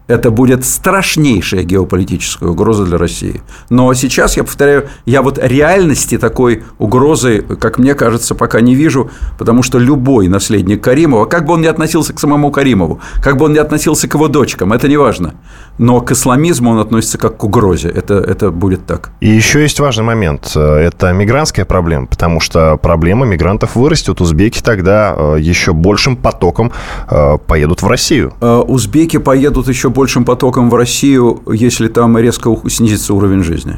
это 0.08 0.30
будет 0.30 0.64
страшнейшая 0.64 1.62
геополитическая 1.62 2.48
угроза 2.48 2.84
для 2.84 2.98
России. 2.98 3.42
Но 3.68 3.92
сейчас, 3.94 4.36
я 4.36 4.42
повторяю, 4.42 4.88
я 5.04 5.22
вот 5.22 5.38
реальности 5.40 6.18
такой 6.18 6.64
угрозы, 6.78 7.42
как 7.42 7.78
мне 7.78 7.94
кажется, 7.94 8.34
пока 8.34 8.60
не 8.60 8.74
вижу, 8.74 9.10
потому 9.38 9.62
что 9.62 9.78
любой 9.78 10.28
наследник 10.28 10.82
Каримова, 10.82 11.26
как 11.26 11.44
бы 11.44 11.54
он 11.54 11.60
ни 11.60 11.66
относился 11.66 12.14
к 12.14 12.20
самому 12.20 12.50
Каримову, 12.50 13.00
как 13.22 13.36
бы 13.36 13.44
он 13.44 13.52
ни 13.52 13.58
относился 13.58 14.08
к 14.08 14.14
его 14.14 14.28
дочкам, 14.28 14.72
это 14.72 14.88
не 14.88 14.96
важно. 14.96 15.34
Но 15.78 16.00
к 16.00 16.10
исламизму 16.10 16.72
он 16.72 16.80
относится 16.80 17.18
как 17.18 17.36
к 17.36 17.44
угрозе. 17.44 17.88
Это, 17.88 18.14
это 18.14 18.50
будет 18.50 18.84
так. 18.86 19.10
И 19.20 19.28
еще 19.28 19.62
есть 19.62 19.78
важный 19.78 20.04
момент. 20.04 20.56
Это 20.56 21.12
мигрантская 21.12 21.64
проблема, 21.64 22.06
потому 22.06 22.40
что 22.40 22.76
проблема 22.76 23.26
мигрантов 23.26 23.76
вырастет. 23.76 24.20
Узбеки 24.20 24.60
тогда 24.60 25.14
э, 25.16 25.36
еще 25.40 25.72
большим 25.72 26.16
потоком 26.16 26.72
э, 27.08 27.38
поедут 27.46 27.82
в 27.82 27.86
Россию. 27.86 28.34
Э, 28.40 28.56
узбеки 28.56 29.18
поедут 29.18 29.68
еще 29.68 29.88
большим 29.88 30.24
потоком 30.24 30.68
в 30.68 30.74
Россию, 30.74 31.42
если 31.46 31.86
там 31.88 32.18
резко 32.18 32.56
снизится 32.68 33.14
уровень 33.14 33.44
жизни. 33.44 33.76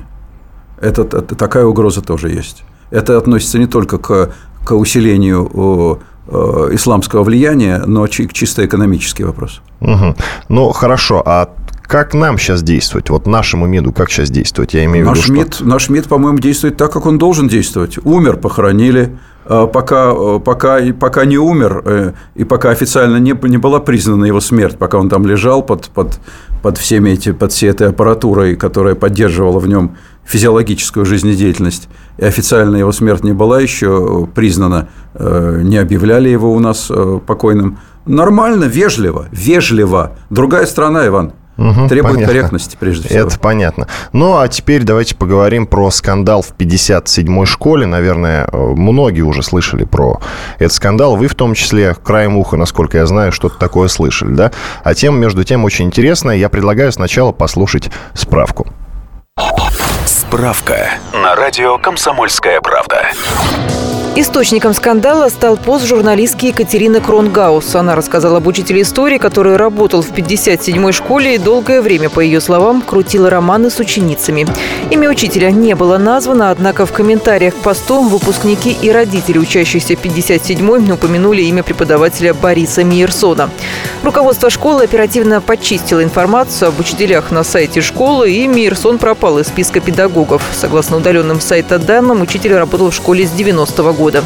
Это, 0.80 1.02
это 1.02 1.34
такая 1.34 1.66
угроза 1.66 2.00
тоже 2.00 2.30
есть. 2.30 2.64
Это 2.90 3.18
относится 3.18 3.58
не 3.58 3.66
только 3.66 3.98
к, 3.98 4.30
к 4.64 4.74
усилению 4.74 6.00
исламского 6.72 7.24
влияния, 7.24 7.82
но 7.86 8.06
к 8.06 8.32
чисто 8.32 8.64
экономический 8.64 9.24
вопрос. 9.24 9.60
Угу. 9.80 10.16
Ну, 10.48 10.70
хорошо. 10.70 11.22
А 11.24 11.48
как 11.90 12.14
нам 12.14 12.38
сейчас 12.38 12.62
действовать? 12.62 13.10
Вот 13.10 13.26
нашему 13.26 13.66
МИДу 13.66 13.92
как 13.92 14.10
сейчас 14.10 14.30
действовать? 14.30 14.74
Я 14.74 14.84
имею 14.84 15.06
наш 15.06 15.26
в 15.26 15.28
виду, 15.28 15.52
что... 15.52 15.64
наш 15.64 15.88
МИД, 15.88 16.06
по-моему, 16.06 16.38
действует 16.38 16.76
так, 16.76 16.92
как 16.92 17.04
он 17.04 17.18
должен 17.18 17.48
действовать. 17.48 17.98
Умер, 18.04 18.36
похоронили, 18.36 19.18
а, 19.44 19.66
пока, 19.66 20.12
э, 20.16 20.38
пока, 20.38 20.78
пока 20.92 21.24
не 21.24 21.36
умер 21.36 21.82
э, 21.84 22.12
и 22.36 22.44
пока 22.44 22.70
официально 22.70 23.16
не, 23.16 23.36
не 23.48 23.56
была 23.56 23.80
признана 23.80 24.24
его 24.24 24.40
смерть, 24.40 24.78
пока 24.78 24.98
он 24.98 25.08
там 25.08 25.26
лежал 25.26 25.64
под, 25.64 25.88
под, 25.88 26.20
под, 26.62 26.78
всеми 26.78 27.10
эти, 27.10 27.32
под 27.32 27.50
всей 27.50 27.70
этой 27.70 27.88
аппаратурой, 27.88 28.54
которая 28.54 28.94
поддерживала 28.94 29.58
в 29.58 29.66
нем 29.66 29.96
физиологическую 30.24 31.04
жизнедеятельность, 31.04 31.88
и 32.18 32.24
официально 32.24 32.76
его 32.76 32.92
смерть 32.92 33.24
не 33.24 33.32
была 33.32 33.60
еще 33.60 34.28
признана, 34.32 34.90
э, 35.14 35.62
не 35.64 35.78
объявляли 35.78 36.28
его 36.28 36.54
у 36.54 36.60
нас 36.60 36.88
покойным. 37.26 37.80
Нормально, 38.06 38.66
вежливо, 38.66 39.26
вежливо. 39.32 40.12
Другая 40.30 40.66
страна, 40.66 41.04
Иван. 41.08 41.32
Угу, 41.60 41.88
Требует 41.88 42.14
понятно. 42.14 42.26
корректности, 42.26 42.76
прежде 42.80 43.08
всего. 43.08 43.28
Это 43.28 43.38
понятно. 43.38 43.86
Ну, 44.14 44.38
а 44.38 44.48
теперь 44.48 44.82
давайте 44.82 45.14
поговорим 45.14 45.66
про 45.66 45.90
скандал 45.90 46.40
в 46.40 46.52
57-й 46.56 47.44
школе. 47.46 47.84
Наверное, 47.84 48.48
многие 48.50 49.20
уже 49.20 49.42
слышали 49.42 49.84
про 49.84 50.20
этот 50.58 50.72
скандал. 50.72 51.16
Вы 51.16 51.28
в 51.28 51.34
том 51.34 51.52
числе, 51.52 51.94
краем 51.94 52.38
уха, 52.38 52.56
насколько 52.56 52.96
я 52.96 53.04
знаю, 53.04 53.30
что-то 53.30 53.58
такое 53.58 53.88
слышали, 53.88 54.32
да? 54.32 54.52
А 54.82 54.94
тема, 54.94 55.18
между 55.18 55.44
тем, 55.44 55.64
очень 55.64 55.84
интересная. 55.84 56.36
Я 56.36 56.48
предлагаю 56.48 56.90
сначала 56.92 57.32
послушать 57.32 57.90
справку. 58.14 58.66
Справка 60.06 60.88
на 61.12 61.34
радио 61.34 61.76
«Комсомольская 61.76 62.62
правда». 62.62 63.10
Источником 64.16 64.74
скандала 64.74 65.28
стал 65.28 65.56
пост 65.56 65.86
журналистки 65.86 66.46
Екатерины 66.46 67.00
Кронгаус. 67.00 67.76
Она 67.76 67.94
рассказала 67.94 68.38
об 68.38 68.46
учителе 68.48 68.82
истории, 68.82 69.18
который 69.18 69.54
работал 69.54 70.02
в 70.02 70.10
57-й 70.10 70.92
школе 70.92 71.36
и 71.36 71.38
долгое 71.38 71.80
время, 71.80 72.10
по 72.10 72.18
ее 72.18 72.40
словам, 72.40 72.82
крутила 72.82 73.30
романы 73.30 73.70
с 73.70 73.78
ученицами. 73.78 74.48
Имя 74.90 75.10
учителя 75.10 75.52
не 75.52 75.76
было 75.76 75.96
названо, 75.96 76.50
однако 76.50 76.86
в 76.86 76.92
комментариях 76.92 77.54
к 77.54 77.58
посту 77.58 78.02
выпускники 78.02 78.76
и 78.82 78.90
родители, 78.90 79.38
учащихся 79.38 79.94
57-й, 79.94 80.90
упомянули 80.92 81.42
имя 81.42 81.62
преподавателя 81.62 82.34
Бориса 82.34 82.82
Миерсона. 82.82 83.48
Руководство 84.02 84.50
школы 84.50 84.84
оперативно 84.84 85.40
почистило 85.40 86.02
информацию 86.02 86.68
об 86.68 86.80
учителях 86.80 87.30
на 87.30 87.44
сайте 87.44 87.80
школы, 87.80 88.32
и 88.32 88.48
Миерсон 88.48 88.98
пропал 88.98 89.38
из 89.38 89.46
списка 89.46 89.78
педагогов. 89.78 90.42
Согласно 90.52 90.96
удаленным 90.96 91.40
сайта 91.40 91.78
данным, 91.78 92.22
учитель 92.22 92.54
работал 92.54 92.90
в 92.90 92.94
школе 92.94 93.24
с 93.24 93.30
90-го 93.30 93.92
года 93.92 93.99
года. 94.00 94.24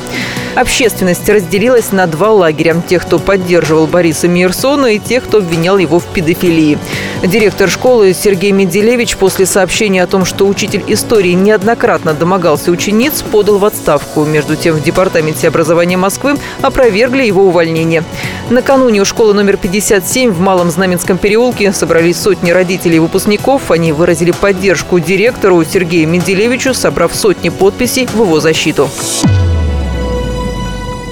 Общественность 0.54 1.28
разделилась 1.28 1.90
на 1.90 2.07
два 2.07 2.31
лагеря. 2.31 2.81
Тех, 2.88 3.04
кто 3.04 3.19
поддерживал 3.19 3.88
Бориса 3.88 4.28
Мирсона 4.28 4.95
и 4.95 4.99
тех, 5.00 5.25
кто 5.25 5.38
обвинял 5.38 5.78
его 5.78 5.99
в 5.99 6.04
педофилии. 6.04 6.78
Директор 7.25 7.69
школы 7.69 8.14
Сергей 8.14 8.52
Менделевич 8.52 9.16
после 9.16 9.47
сообщения 9.47 10.02
о 10.02 10.06
том, 10.06 10.25
что 10.25 10.47
учитель 10.47 10.84
истории 10.87 11.32
неоднократно 11.32 12.15
домогался 12.15 12.71
учениц, 12.71 13.23
подал 13.23 13.58
в 13.58 13.65
отставку. 13.65 14.25
Между 14.25 14.54
тем, 14.54 14.76
в 14.76 14.82
Департаменте 14.82 15.49
образования 15.49 15.97
Москвы 15.97 16.37
опровергли 16.63 17.25
его 17.25 17.47
увольнение. 17.47 18.04
Накануне 18.49 19.00
у 19.00 19.04
школы 19.04 19.34
номер 19.34 19.56
57 19.56 20.30
в 20.30 20.39
Малом 20.39 20.71
Знаменском 20.71 21.19
переулке 21.19 21.73
собрались 21.73 22.21
сотни 22.21 22.52
родителей 22.52 22.97
и 22.97 23.00
выпускников. 23.00 23.73
Они 23.73 23.93
выразили 23.93 24.30
поддержку 24.30 25.00
директору 25.00 25.65
Сергею 25.65 26.08
Менделевичу, 26.08 26.75
собрав 26.75 27.13
сотни 27.13 27.49
подписей 27.49 28.06
в 28.06 28.21
его 28.21 28.39
защиту. 28.39 28.89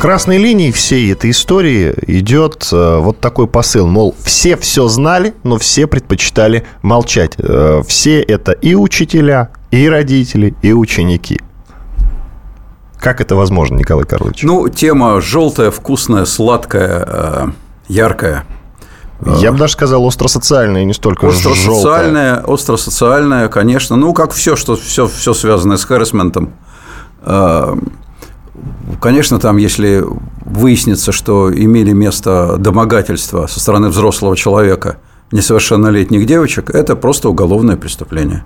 Красной 0.03 0.39
линией 0.39 0.73
всей 0.73 1.13
этой 1.13 1.31
истории 1.31 1.95
идет 2.09 2.69
э, 2.73 2.99
вот 2.99 3.21
такой 3.21 3.47
посыл, 3.47 3.87
мол, 3.87 4.17
все 4.25 4.57
все 4.57 4.89
знали, 4.89 5.33
но 5.45 5.59
все 5.59 5.87
предпочитали 5.87 6.67
молчать. 6.83 7.35
Э, 7.39 7.85
все 7.87 8.21
это 8.21 8.51
и 8.51 8.75
учителя, 8.75 9.51
и 9.71 9.89
родители, 9.89 10.57
и 10.61 10.73
ученики. 10.73 11.41
Как 12.99 13.21
это 13.21 13.37
возможно, 13.37 13.77
Николай 13.77 14.05
Карлович? 14.05 14.43
Ну, 14.43 14.69
тема 14.69 15.21
желтая, 15.21 15.71
вкусная, 15.71 16.25
сладкая, 16.25 17.05
э, 17.07 17.47
яркая. 17.87 18.45
Я 19.39 19.53
бы 19.53 19.59
даже 19.59 19.75
сказал 19.75 20.05
остросоциальная, 20.05 20.85
не 20.85 20.95
столько 20.95 21.29
остросоциальная, 21.29 22.39
желтая. 22.39 22.55
Остросоциальная, 22.55 23.49
конечно. 23.49 23.95
Ну, 23.95 24.13
как 24.15 24.33
все, 24.33 24.57
что 24.57 24.75
все, 24.75 25.07
все 25.07 25.33
связанное 25.33 25.77
с 25.77 25.85
харрисментом. 25.85 26.55
Конечно, 29.01 29.39
там, 29.39 29.57
если 29.57 30.05
выяснится, 30.45 31.13
что 31.13 31.53
имели 31.53 31.93
место 31.93 32.57
домогательства 32.59 33.47
со 33.47 33.61
стороны 33.61 33.89
взрослого 33.89 34.37
человека 34.37 34.99
несовершеннолетних 35.33 36.27
девочек, 36.27 36.71
это 36.71 36.95
просто 36.95 37.31
уголовное 37.31 37.77
преступление. 37.77 38.45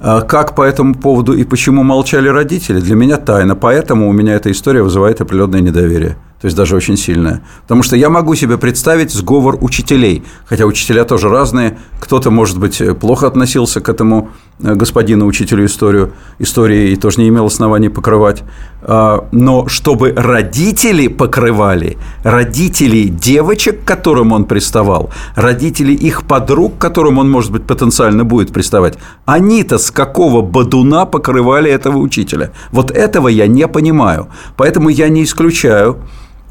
А 0.00 0.20
как 0.20 0.54
по 0.54 0.62
этому 0.62 0.94
поводу 0.94 1.32
и 1.32 1.44
почему 1.44 1.82
молчали 1.82 2.28
родители, 2.28 2.80
для 2.80 2.94
меня 2.94 3.16
тайна. 3.16 3.56
Поэтому 3.56 4.08
у 4.08 4.12
меня 4.12 4.34
эта 4.34 4.50
история 4.50 4.82
вызывает 4.82 5.20
определенное 5.20 5.60
недоверие 5.60 6.16
то 6.40 6.46
есть 6.46 6.56
даже 6.56 6.76
очень 6.76 6.96
сильная. 6.96 7.42
Потому 7.62 7.82
что 7.82 7.96
я 7.96 8.08
могу 8.10 8.36
себе 8.36 8.58
представить 8.58 9.12
сговор 9.12 9.58
учителей, 9.60 10.22
хотя 10.46 10.66
учителя 10.66 11.04
тоже 11.04 11.28
разные. 11.28 11.78
Кто-то, 12.00 12.30
может 12.30 12.58
быть, 12.58 12.80
плохо 13.00 13.26
относился 13.26 13.80
к 13.80 13.88
этому 13.88 14.30
э, 14.60 14.74
господину 14.74 15.26
учителю 15.26 15.66
историю, 15.66 16.12
истории 16.38 16.92
и 16.92 16.96
тоже 16.96 17.20
не 17.20 17.28
имел 17.28 17.46
оснований 17.46 17.88
покрывать. 17.88 18.44
А, 18.82 19.26
но 19.32 19.66
чтобы 19.66 20.12
родители 20.16 21.08
покрывали, 21.08 21.98
родители 22.22 23.08
девочек, 23.08 23.82
к 23.82 23.84
которым 23.84 24.32
он 24.32 24.44
приставал, 24.44 25.10
родители 25.34 25.92
их 25.92 26.22
подруг, 26.22 26.78
к 26.78 26.80
которым 26.80 27.18
он, 27.18 27.28
может 27.28 27.50
быть, 27.50 27.64
потенциально 27.64 28.24
будет 28.24 28.52
приставать, 28.52 28.96
они-то 29.24 29.78
с 29.78 29.90
какого 29.90 30.42
бодуна 30.42 31.04
покрывали 31.04 31.68
этого 31.68 31.98
учителя? 31.98 32.52
Вот 32.70 32.92
этого 32.92 33.26
я 33.26 33.48
не 33.48 33.66
понимаю. 33.66 34.28
Поэтому 34.56 34.88
я 34.88 35.08
не 35.08 35.24
исключаю, 35.24 35.98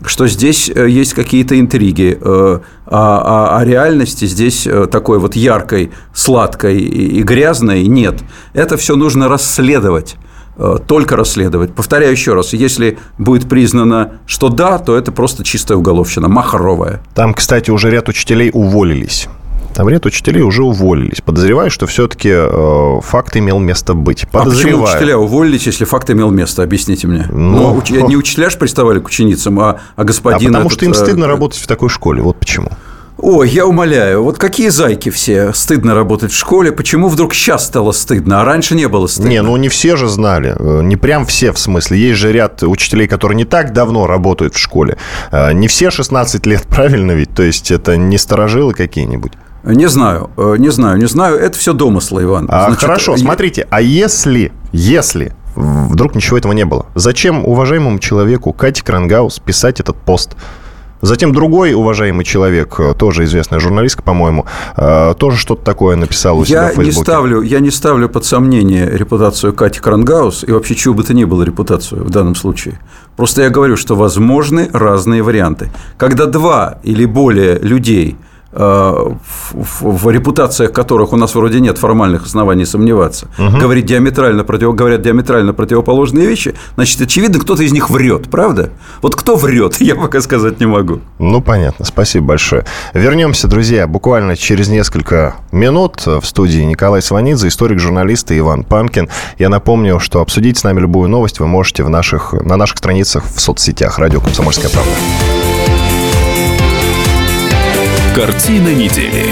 что 0.05 0.27
здесь 0.27 0.69
э, 0.73 0.89
есть 0.89 1.13
какие-то 1.13 1.60
интриги, 1.60 2.17
э, 2.19 2.60
а, 2.86 3.49
а, 3.55 3.57
а 3.60 3.65
реальности 3.65 4.25
здесь 4.25 4.67
э, 4.67 4.88
такой 4.88 5.19
вот 5.19 5.36
яркой, 5.36 5.91
сладкой 6.13 6.77
и 6.79 7.21
грязной 7.23 7.88
нет. 7.88 8.23
Это 8.53 8.77
все 8.77 8.95
нужно 8.95 9.27
расследовать 9.27 10.15
только 10.88 11.15
расследовать. 11.15 11.75
Повторяю 11.75 12.13
еще 12.13 12.33
раз, 12.33 12.53
если 12.53 12.97
будет 13.19 13.47
признано, 13.47 14.13
что 14.25 14.49
да, 14.49 14.79
то 14.79 14.97
это 14.97 15.12
просто 15.12 15.43
чистая 15.43 15.77
уголовщина, 15.77 16.29
махровая. 16.29 17.03
Там, 17.13 17.36
кстати, 17.36 17.69
уже 17.69 17.91
ряд 17.91 18.10
учителей 18.10 18.49
уволились. 18.51 19.29
Там 19.73 19.89
ряд 19.89 20.06
учителей 20.06 20.41
уже 20.41 20.63
уволились. 20.63 21.21
Подозреваю, 21.21 21.69
что 21.69 21.86
все-таки 21.88 22.30
э, 22.32 22.99
факт 23.01 23.36
имел 23.38 23.60
место 23.60 23.93
быть. 23.93 24.27
Подозреваю. 24.30 24.77
А 24.77 24.82
почему 24.82 24.84
учителя 24.84 25.17
уволились, 25.17 25.65
если 25.67 25.86
факт 25.86 26.10
имел 26.10 26.32
место? 26.32 26.63
Объясните 26.63 27.08
мне. 27.08 27.27
Ну, 27.32 27.73
ну 27.73 27.75
уч... 27.75 27.89
не 27.89 28.15
учителя 28.15 28.49
же 28.49 28.58
приставали 28.58 28.99
к 28.99 29.08
ученицам, 29.08 29.60
а, 29.60 29.80
а 29.95 30.03
господин... 30.03 30.49
А 30.49 30.60
потому 30.60 30.67
этот, 30.67 30.71
что 30.73 30.86
им 30.86 30.93
стыдно 30.93 31.25
э... 31.25 31.27
работать 31.27 31.60
в 31.60 31.67
такой 31.67 31.89
школе. 31.89 32.21
Вот 32.21 32.38
почему. 32.38 32.69
Ой, 33.19 33.49
я 33.49 33.65
умоляю, 33.65 34.23
вот 34.23 34.38
какие 34.38 34.69
зайки 34.69 35.10
все, 35.10 35.51
стыдно 35.51 35.95
работать 35.95 36.32
в 36.32 36.38
школе, 36.38 36.71
почему 36.71 37.08
вдруг 37.08 37.34
сейчас 37.34 37.65
стало 37.65 37.91
стыдно, 37.91 38.41
а 38.41 38.45
раньше 38.45 38.75
не 38.75 38.88
было 38.88 39.08
стыдно? 39.08 39.30
Не, 39.30 39.41
ну 39.41 39.58
не 39.58 39.69
все 39.69 39.95
же 39.95 40.08
знали, 40.08 40.56
э, 40.56 40.84
не 40.84 40.97
прям 40.97 41.25
все 41.25 41.51
в 41.51 41.58
смысле, 41.58 41.97
есть 41.97 42.19
же 42.19 42.32
ряд 42.32 42.62
учителей, 42.62 43.08
которые 43.08 43.36
не 43.36 43.45
так 43.45 43.73
давно 43.73 44.06
работают 44.06 44.53
в 44.53 44.60
школе, 44.60 44.97
э, 45.32 45.51
не 45.53 45.67
все 45.67 45.89
16 45.89 46.45
лет, 46.45 46.67
правильно 46.69 47.13
ведь, 47.13 47.34
то 47.34 47.41
есть 47.41 47.71
это 47.71 47.97
не 47.97 48.19
сторожилы 48.19 48.73
какие-нибудь? 48.73 49.32
Не 49.67 49.89
знаю, 49.89 50.30
э, 50.38 50.56
не 50.58 50.69
знаю, 50.69 50.97
не 50.97 51.08
знаю. 51.08 51.38
Это 51.38 51.58
все 51.58 51.73
домыслы, 51.73 52.23
Иван. 52.23 52.47
А, 52.49 52.67
Значит, 52.67 52.82
хорошо, 52.82 53.12
я... 53.13 53.17
смотрите, 53.17 53.67
а 53.69 53.82
если, 53.82 54.53
если 54.71 55.34
вдруг 55.56 56.15
ничего 56.15 56.38
этого 56.38 56.53
не 56.53 56.63
было, 56.63 56.86
зачем 56.95 57.45
уважаемому 57.45 57.99
человеку 57.99 58.53
Кате 58.53 58.84
Крангаус 58.84 59.39
писать 59.39 59.82
этот 59.82 59.97
пост? 59.97 60.38
Затем 61.01 61.32
другой 61.32 61.73
уважаемый 61.73 62.23
человек, 62.23 62.80
э, 62.80 62.93
тоже 62.97 63.25
известная 63.25 63.60
журналистка, 63.60 64.01
по-моему, 64.01 64.45
э, 64.77 65.13
тоже 65.19 65.38
что-то 65.38 65.63
такое 65.63 65.95
написал 65.95 66.39
у 66.39 66.45
себя 66.45 66.63
я 66.63 66.71
в 66.71 66.75
Фейсбуке. 66.75 66.86
Не 66.86 67.03
ставлю, 67.03 67.41
я 67.41 67.60
не 67.60 67.69
ставлю 67.69 68.10
под 68.10 68.25
сомнение 68.25 68.89
репутацию 68.89 69.53
Кати 69.53 69.80
Крангаус 69.80 70.45
и 70.47 70.51
вообще 70.51 70.75
чего 70.75 70.93
бы 70.93 71.03
то 71.03 71.13
ни 71.13 71.25
было 71.25 71.43
репутацию 71.43 72.03
в 72.03 72.10
данном 72.10 72.36
случае. 72.36 72.80
Просто 73.15 73.43
я 73.43 73.49
говорю, 73.49 73.75
что 73.75 73.95
возможны 73.95 74.69
разные 74.73 75.21
варианты. 75.21 75.69
Когда 75.97 76.25
два 76.25 76.80
или 76.84 77.06
более 77.06 77.60
людей– 77.60 78.15
Э, 78.60 79.12
в, 79.52 79.84
в 79.84 80.10
репутациях 80.10 80.72
которых 80.72 81.13
у 81.13 81.15
нас 81.15 81.36
вроде 81.36 81.60
нет 81.60 81.78
формальных 81.78 82.26
оснований 82.26 82.65
сомневаться, 82.65 83.28
угу. 83.38 83.60
говорить 83.60 83.86
диаметрально 83.86 84.43
против, 84.43 84.74
говорят 84.74 85.04
диаметрально 85.04 85.54
противоположные 85.54 86.26
вещи, 86.26 86.56
значит, 86.74 87.00
очевидно, 87.00 87.39
кто-то 87.39 87.62
из 87.62 87.72
них 87.72 87.91
врет, 87.91 88.32
правда? 88.32 88.72
Вот 89.04 89.15
кто 89.15 89.36
врет, 89.36 89.76
я 89.80 89.96
пока 89.96 90.22
сказать 90.22 90.60
не 90.60 90.65
могу. 90.65 91.02
Ну, 91.20 91.39
понятно. 91.39 91.86
Спасибо 91.86 92.30
большое. 92.30 92.65
Вернемся, 92.96 93.48
друзья, 93.48 93.86
буквально 93.86 94.36
через 94.36 94.70
несколько 94.70 95.36
минут 95.52 96.08
в 96.08 96.26
студии 96.26 96.62
Николай 96.62 97.04
Сванидзе, 97.04 97.50
историк-журналист 97.50 98.32
и 98.32 98.39
Иван 98.39 98.63
Панкин. 98.63 99.08
Я 99.38 99.50
напомню, 99.50 100.00
что 100.00 100.20
обсудить 100.20 100.58
с 100.58 100.63
нами 100.63 100.80
любую 100.80 101.10
новость 101.10 101.39
вы 101.39 101.46
можете 101.46 101.84
в 101.84 101.91
наших, 101.91 102.34
на 102.34 102.58
наших 102.58 102.80
страницах 102.80 103.24
в 103.24 103.39
соцсетях 103.39 104.00
«Радио 104.00 104.20
Комсомольская 104.20 104.72
правда». 104.72 104.91
Картина 108.17 108.73
недели 108.73 109.27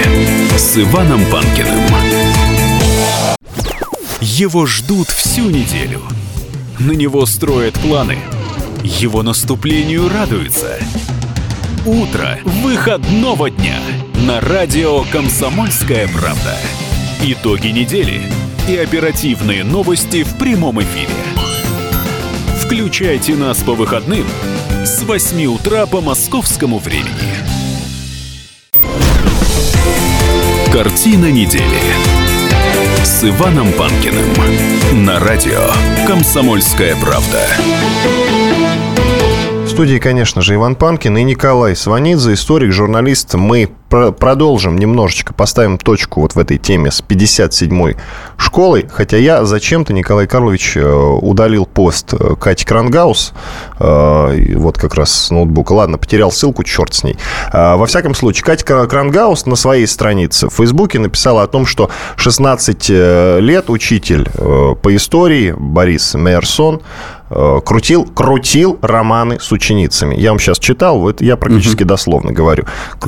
с 0.55 0.77
Иваном 0.77 1.25
Панкиным. 1.31 1.89
Его 4.21 4.67
ждут 4.67 5.07
всю 5.09 5.49
неделю. 5.49 6.03
На 6.77 6.91
него 6.91 7.25
строят 7.25 7.73
планы. 7.79 8.19
Его 8.83 9.23
наступлению 9.23 10.07
радуются. 10.07 10.77
Утро 11.83 12.37
выходного 12.43 13.49
дня 13.49 13.79
на 14.27 14.39
радио 14.39 15.03
«Комсомольская 15.11 16.07
правда». 16.07 16.55
Итоги 17.23 17.69
недели 17.69 18.21
и 18.69 18.77
оперативные 18.77 19.63
новости 19.63 20.21
в 20.21 20.37
прямом 20.37 20.79
эфире. 20.83 21.09
Включайте 22.63 23.33
нас 23.33 23.63
по 23.63 23.73
выходным 23.73 24.27
с 24.85 25.01
8 25.01 25.43
утра 25.47 25.87
по 25.87 26.01
московскому 26.01 26.77
времени. 26.77 27.34
Картина 30.75 31.31
недели 31.31 31.79
с 33.01 33.23
Иваном 33.23 33.71
Панкиным 33.71 35.05
на 35.05 35.21
радио 35.21 35.71
«Комсомольская 36.05 36.97
правда». 36.97 37.47
Студии, 39.75 39.97
конечно 39.97 40.41
же, 40.41 40.55
Иван 40.55 40.75
Панкин 40.75 41.17
и 41.17 41.23
Николай 41.23 41.75
Сванидзе, 41.75 42.35
историк, 42.35 42.71
журналист. 42.71 43.33
Мы 43.33 43.69
продолжим 43.89 44.77
немножечко, 44.77 45.33
поставим 45.33 45.77
точку 45.77 46.21
вот 46.21 46.35
в 46.35 46.39
этой 46.39 46.57
теме 46.57 46.91
с 46.91 47.03
57-й 47.07 47.95
школой. 48.37 48.87
Хотя 48.91 49.17
я 49.17 49.45
зачем-то, 49.45 49.93
Николай 49.93 50.27
Карлович, 50.27 50.77
э, 50.77 50.85
удалил 50.85 51.65
пост 51.65 52.13
э, 52.13 52.35
Кати 52.39 52.65
Крангаус. 52.65 53.33
Э, 53.79 54.55
вот 54.55 54.77
как 54.77 54.95
раз 54.95 55.11
с 55.11 55.31
ноутбука. 55.31 55.73
Ладно, 55.73 55.97
потерял 55.97 56.31
ссылку, 56.31 56.63
черт 56.63 56.93
с 56.93 57.03
ней. 57.03 57.17
Во 57.51 57.85
всяком 57.85 58.15
случае, 58.15 58.43
Катя 58.43 58.87
Крангаус 58.87 59.45
на 59.45 59.55
своей 59.55 59.87
странице 59.87 60.47
в 60.47 60.53
Фейсбуке 60.53 60.99
написала 60.99 61.43
о 61.43 61.47
том, 61.47 61.65
что 61.65 61.89
16 62.15 62.89
лет 62.89 63.69
учитель 63.69 64.29
по 64.29 64.95
истории 64.95 65.53
Борис 65.57 66.13
Мейерсон 66.15 66.81
крутил, 67.29 68.05
крутил 68.05 68.77
романы 68.81 69.39
с 69.39 69.51
ученицами. 69.51 70.15
Я 70.15 70.29
вам 70.29 70.39
сейчас 70.39 70.59
читал, 70.59 70.99
вот 70.99 71.21
я 71.21 71.37
практически 71.37 71.83
угу. 71.83 71.89
дословно 71.89 72.31
говорю. 72.31 72.65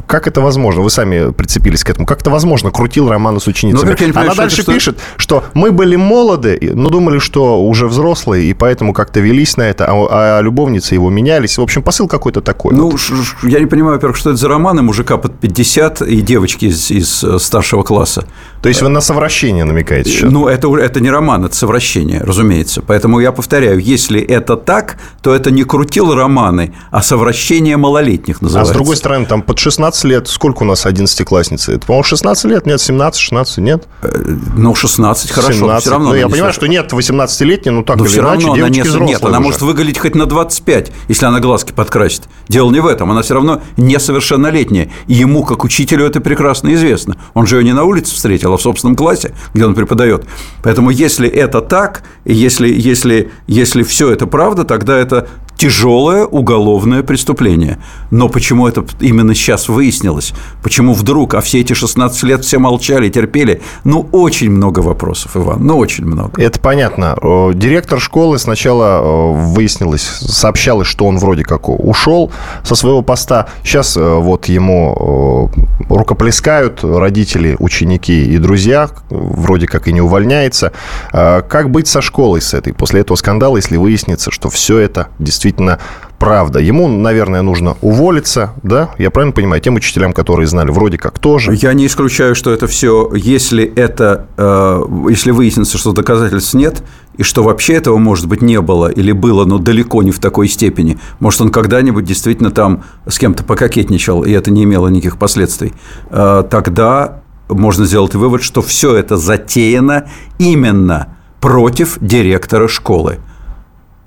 Как 0.07 0.27
это 0.27 0.41
возможно? 0.41 0.81
вы 0.87 0.89
сами 0.89 1.33
прицепились 1.33 1.83
к 1.83 1.89
этому, 1.89 2.05
как 2.05 2.21
это 2.21 2.29
возможно, 2.29 2.71
крутил 2.71 3.09
романы 3.09 3.41
с 3.41 3.47
ученицами. 3.47 3.89
Ну, 3.89 3.95
понимаю, 3.97 4.27
Она 4.27 4.35
дальше 4.35 4.61
что... 4.61 4.73
пишет, 4.73 4.99
что 5.17 5.43
мы 5.53 5.71
были 5.71 5.97
молоды, 5.97 6.71
но 6.73 6.89
думали, 6.89 7.19
что 7.19 7.61
уже 7.61 7.87
взрослые, 7.87 8.45
и 8.45 8.53
поэтому 8.53 8.93
как-то 8.93 9.19
велись 9.19 9.57
на 9.57 9.63
это, 9.63 9.85
а, 9.89 10.37
а 10.37 10.41
любовницы 10.41 10.93
его 10.93 11.09
менялись. 11.09 11.57
В 11.57 11.61
общем, 11.61 11.83
посыл 11.83 12.07
какой-то 12.07 12.41
такой. 12.41 12.73
Ну, 12.73 12.91
вот. 12.91 13.01
я 13.43 13.59
не 13.59 13.65
понимаю, 13.65 13.95
во-первых, 13.95 14.15
что 14.15 14.29
это 14.29 14.37
за 14.37 14.47
романы 14.47 14.81
мужика 14.81 15.17
под 15.17 15.37
50 15.39 16.03
и 16.03 16.21
девочки 16.21 16.65
из, 16.65 16.89
из 16.89 17.23
э, 17.23 17.37
старшего 17.39 17.83
класса. 17.83 18.25
То 18.61 18.69
есть 18.69 18.81
вы 18.81 18.87
на 18.87 19.01
совращение 19.01 19.65
намекаете 19.65 20.09
сейчас? 20.09 20.31
Ну, 20.31 20.47
это, 20.47 20.73
это 20.77 21.01
не 21.01 21.11
роман, 21.11 21.45
это 21.45 21.55
совращение, 21.55 22.21
разумеется. 22.21 22.81
Поэтому 22.81 23.19
я 23.19 23.31
повторяю, 23.31 23.81
если 24.07 24.21
это 24.21 24.55
так, 24.55 24.97
то 25.21 25.33
это 25.33 25.51
не 25.51 25.63
крутил 25.63 26.13
романы, 26.13 26.73
а 26.91 27.01
совращение 27.01 27.77
малолетних 27.77 28.41
называется. 28.41 28.71
А 28.71 28.73
с 28.73 28.75
другой 28.75 28.95
стороны, 28.95 29.25
там 29.25 29.41
под 29.41 29.59
16 29.59 30.03
лет 30.05 30.27
сколько 30.27 30.63
у 30.63 30.65
нас 30.65 30.85
одиннадцатиклассницы? 30.85 31.73
Это, 31.73 31.85
по-моему, 31.85 32.03
16 32.03 32.45
лет, 32.45 32.65
нет, 32.65 32.81
17, 32.81 33.19
16, 33.19 33.57
нет? 33.57 33.87
Э, 34.01 34.07
ну, 34.55 34.73
16, 34.75 35.31
хорошо, 35.31 35.53
17. 35.53 35.81
все 35.81 35.91
равно. 35.91 36.09
Ну, 36.09 36.15
я 36.15 36.29
понимаю, 36.29 36.53
что 36.53 36.67
нет 36.67 36.91
18-летней, 36.91 37.71
но 37.71 37.83
так 37.83 37.97
но 37.97 38.03
или 38.03 38.11
все 38.11 38.21
иначе, 38.21 38.47
равно 38.47 38.55
девочки 38.55 38.87
она 38.87 38.99
не, 38.99 39.05
Нет, 39.11 39.23
она 39.23 39.37
уже. 39.37 39.39
может 39.41 39.61
выглядеть 39.61 39.99
хоть 39.99 40.15
на 40.15 40.25
25, 40.25 40.91
если 41.07 41.25
она 41.25 41.39
глазки 41.39 41.71
подкрасит. 41.71 42.23
Дело 42.47 42.71
не 42.71 42.79
в 42.79 42.87
этом, 42.87 43.11
она 43.11 43.21
все 43.21 43.33
равно 43.33 43.61
несовершеннолетняя. 43.77 44.89
И 45.07 45.13
ему, 45.13 45.43
как 45.43 45.63
учителю, 45.63 46.05
это 46.05 46.21
прекрасно 46.21 46.73
известно. 46.73 47.17
Он 47.33 47.45
же 47.45 47.57
ее 47.57 47.63
не 47.63 47.73
на 47.73 47.83
улице 47.83 48.15
встретил, 48.15 48.53
а 48.53 48.57
в 48.57 48.61
собственном 48.61 48.95
классе, 48.95 49.33
где 49.53 49.65
он 49.65 49.75
преподает. 49.75 50.25
Поэтому, 50.63 50.89
если 50.89 51.27
это 51.27 51.61
так, 51.61 52.03
если, 52.25 52.67
если, 52.71 53.31
если 53.47 53.83
все 53.83 53.96
это 54.05 54.27
правда, 54.27 54.63
тогда 54.63 54.97
это 54.97 55.27
тяжелое 55.57 56.25
уголовное 56.25 57.03
преступление. 57.03 57.79
Но 58.11 58.29
почему 58.29 58.67
это 58.67 58.85
именно 58.99 59.33
сейчас 59.33 59.69
выяснилось? 59.69 60.33
Почему 60.63 60.93
вдруг, 60.93 61.33
а 61.33 61.41
все 61.41 61.61
эти 61.61 61.73
16 61.73 62.23
лет 62.23 62.45
все 62.45 62.59
молчали, 62.59 63.09
терпели? 63.09 63.61
Ну, 63.83 64.07
очень 64.11 64.51
много 64.51 64.79
вопросов, 64.79 65.35
Иван, 65.35 65.65
ну, 65.65 65.77
очень 65.77 66.05
много. 66.05 66.41
Это 66.41 66.59
понятно. 66.59 67.17
Директор 67.53 67.99
школы 67.99 68.37
сначала 68.37 69.31
выяснилось, 69.33 70.03
сообщалось, 70.03 70.87
что 70.87 71.05
он 71.05 71.17
вроде 71.17 71.43
как 71.43 71.69
ушел 71.69 72.31
со 72.63 72.75
своего 72.75 73.01
поста. 73.01 73.47
Сейчас 73.63 73.97
э, 73.97 74.01
вот 74.01 74.45
ему 74.45 75.49
рукоплескают 75.89 76.83
родители, 76.83 77.55
ученики 77.59 78.25
и 78.25 78.37
друзья, 78.37 78.89
вроде 79.09 79.67
как 79.67 79.87
и 79.87 79.93
не 79.93 80.01
увольняется. 80.01 80.71
А 81.11 81.41
как 81.41 81.71
быть 81.71 81.87
со 81.87 82.01
школой 82.01 82.41
с 82.41 82.53
этой? 82.53 82.73
После 82.73 83.01
этого 83.01 83.17
скандала, 83.17 83.57
если 83.57 83.77
выяснится, 83.87 84.31
что 84.31 84.49
все 84.49 84.79
это 84.79 85.07
действительно 85.17 85.79
правда. 86.19 86.59
Ему, 86.59 86.89
наверное, 86.89 87.41
нужно 87.41 87.77
уволиться, 87.81 88.51
да? 88.61 88.89
Я 88.97 89.11
правильно 89.11 89.33
понимаю, 89.33 89.61
тем 89.61 89.75
учителям, 89.75 90.11
которые 90.11 90.45
знали, 90.45 90.71
вроде 90.71 90.97
как 90.97 91.19
тоже. 91.19 91.55
Я 91.55 91.73
не 91.73 91.85
исключаю, 91.85 92.35
что 92.35 92.51
это 92.51 92.67
все, 92.67 93.09
если 93.15 93.63
это, 93.63 94.27
э, 94.35 94.81
если 95.09 95.31
выяснится, 95.31 95.77
что 95.77 95.93
доказательств 95.93 96.53
нет, 96.53 96.83
и 97.15 97.23
что 97.23 97.43
вообще 97.43 97.75
этого, 97.75 97.97
может 97.97 98.27
быть, 98.27 98.41
не 98.41 98.59
было 98.59 98.91
или 98.91 99.13
было, 99.13 99.45
но 99.45 99.57
далеко 99.57 100.03
не 100.03 100.11
в 100.11 100.19
такой 100.19 100.49
степени. 100.49 100.99
Может, 101.21 101.39
он 101.39 101.49
когда-нибудь 101.49 102.03
действительно 102.03 102.51
там 102.51 102.83
с 103.07 103.17
кем-то 103.17 103.45
пококетничал, 103.45 104.23
и 104.23 104.31
это 104.31 104.51
не 104.51 104.65
имело 104.65 104.89
никаких 104.89 105.17
последствий. 105.17 105.71
Э, 106.09 106.43
тогда 106.49 107.21
можно 107.47 107.85
сделать 107.85 108.15
вывод, 108.15 108.43
что 108.43 108.61
все 108.61 108.95
это 108.95 109.15
затеяно 109.15 110.09
именно 110.39 111.15
против 111.39 111.99
директора 112.01 112.67
школы. 112.67 113.19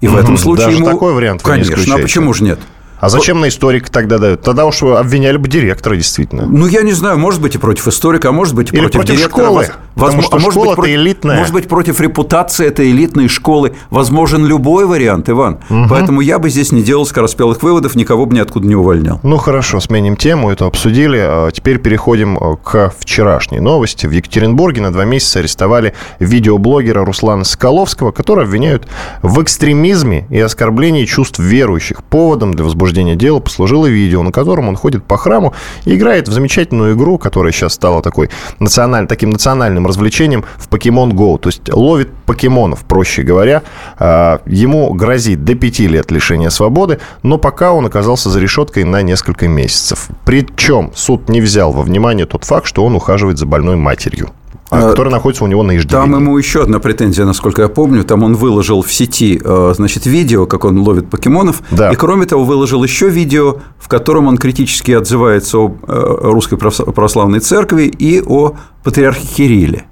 И 0.01 0.09
в 0.09 0.17
этом 0.17 0.37
случае 0.37 0.67
Даже 0.67 0.79
ему... 0.79 0.87
такой 0.87 1.13
вариант 1.13 1.43
Конечно, 1.43 1.95
а 1.95 1.99
почему 1.99 2.33
же 2.33 2.45
нет? 2.45 2.61
А 3.01 3.09
зачем 3.09 3.41
на 3.41 3.49
историка 3.49 3.91
тогда 3.91 4.19
дают? 4.19 4.43
Тогда 4.43 4.67
уж 4.67 4.83
обвиняли 4.83 5.37
бы 5.39 5.49
директора, 5.49 5.97
действительно. 5.97 6.47
Ну, 6.47 6.67
я 6.67 6.83
не 6.83 6.93
знаю, 6.93 7.19
может 7.19 7.41
быть, 7.41 7.55
и 7.55 7.59
против 7.59 7.89
историка, 7.89 8.29
а 8.29 8.33
может 8.33 8.55
быть, 8.55 8.73
и 8.73 8.77
Или 8.77 8.83
против, 8.83 9.01
против 9.01 9.17
директора. 9.17 9.45
школы. 9.47 9.69
Потому 9.95 10.23
что 10.23 10.37
а 10.37 10.41
может 10.41 10.61
школа 10.61 10.77
быть, 10.77 10.91
элитная. 10.91 11.39
Может 11.39 11.53
быть, 11.55 11.69
против 11.69 12.01
репутации 12.01 12.67
этой 12.67 12.91
элитной 12.91 13.29
школы. 13.29 13.75
Возможен 13.91 14.45
любой 14.45 14.87
вариант, 14.87 15.29
Иван. 15.29 15.59
Угу. 15.69 15.87
Поэтому 15.89 16.21
я 16.21 16.39
бы 16.39 16.51
здесь 16.51 16.73
не 16.73 16.83
делал 16.83 17.07
скороспелых 17.07 17.63
выводов, 17.63 17.95
никого 17.97 18.27
бы 18.27 18.35
ниоткуда 18.35 18.67
не 18.67 18.77
увольнял. 18.77 19.21
Ну, 19.23 19.37
хорошо, 19.39 19.81
сменим 19.81 20.17
тему, 20.17 20.51
это 20.51 20.67
обсудили. 20.67 21.19
А 21.19 21.51
теперь 21.51 21.79
переходим 21.79 22.39
э, 22.39 22.57
к 22.63 22.93
вчерашней 22.99 23.61
новости. 23.61 24.07
В 24.07 24.11
Екатеринбурге 24.11 24.83
на 24.83 24.93
два 24.93 25.05
месяца 25.05 25.41
арестовали 25.41 25.95
видеоблогера 26.19 27.05
Руслана 27.05 27.45
Соколовского, 27.45 28.13
который 28.13 28.45
обвиняют 28.45 28.87
в 29.23 29.43
экстремизме 29.43 30.27
и 30.31 30.39
оскорблении 30.39 31.05
чувств 31.05 31.39
верующих. 31.39 32.05
Поводом 32.05 32.55
для 32.55 32.65
возбуждения 32.65 32.90
дела 32.93 33.41
послужило 33.41 33.87
видео, 33.87 34.23
на 34.23 34.33
котором 34.33 34.69
он 34.69 34.77
ходит 34.77 35.05
по 35.05 35.17
храму 35.17 35.55
и 35.85 35.95
играет 35.95 36.29
в 36.29 36.33
замечательную 36.33 36.95
игру, 36.95 37.19
которая 37.19 37.53
сейчас 37.53 37.75
стала 37.75 38.03
такой 38.03 38.31
националь... 38.59 39.07
таким 39.07 39.31
национальным 39.31 39.87
развлечением 39.87 40.45
в 40.57 40.69
Pokemon 40.69 41.13
Go. 41.13 41.39
То 41.39 41.49
есть 41.49 41.73
ловит 41.73 42.11
покемонов, 42.27 42.85
проще 42.85 43.23
говоря. 43.23 43.63
А, 43.99 44.41
ему 44.47 44.93
грозит 44.95 45.45
до 45.45 45.55
пяти 45.55 45.87
лет 45.89 46.11
лишения 46.11 46.51
свободы, 46.51 46.99
но 47.23 47.39
пока 47.39 47.73
он 47.73 47.87
оказался 47.87 48.31
за 48.31 48.41
решеткой 48.41 48.85
на 48.85 49.03
несколько 49.03 49.49
месяцев. 49.49 50.09
Причем 50.25 50.93
суд 50.95 51.29
не 51.29 51.41
взял 51.41 51.73
во 51.73 51.83
внимание 51.83 52.27
тот 52.27 52.45
факт, 52.45 52.67
что 52.67 52.85
он 52.85 52.95
ухаживает 52.95 53.39
за 53.39 53.47
больной 53.47 53.77
матерью. 53.77 54.31
А, 54.71 54.91
который 54.91 55.11
находится 55.11 55.45
у 55.45 55.47
него 55.49 55.63
на 55.63 55.77
иждивении. 55.77 56.07
Там 56.07 56.15
ему 56.15 56.39
еще 56.39 56.63
одна 56.63 56.79
претензия, 56.79 57.25
насколько 57.25 57.63
я 57.63 57.69
помню. 57.69 58.05
Там 58.05 58.23
он 58.23 58.35
выложил 58.35 58.83
в 58.83 58.93
сети, 58.93 59.41
э, 59.43 59.73
значит, 59.75 60.07
видео, 60.07 60.47
как 60.47 60.65
он 60.65 60.79
ловит 60.79 61.11
покемонов. 61.11 61.63
Да. 61.73 61.91
И, 61.91 61.97
кроме 61.97 62.27
того, 62.27 62.45
выложил 62.45 62.83
еще 62.85 63.09
видео, 63.09 63.57
в 63.79 63.89
котором 63.89 64.29
он 64.29 64.39
критически 64.39 64.93
отзывается 64.93 65.59
о 65.59 65.69
э, 65.69 66.19
Русской 66.23 66.57
Православной 66.57 67.41
Церкви 67.41 67.85
и 67.85 68.23
о 68.25 68.55
патриархе 68.85 69.27
Кирилле. 69.27 69.85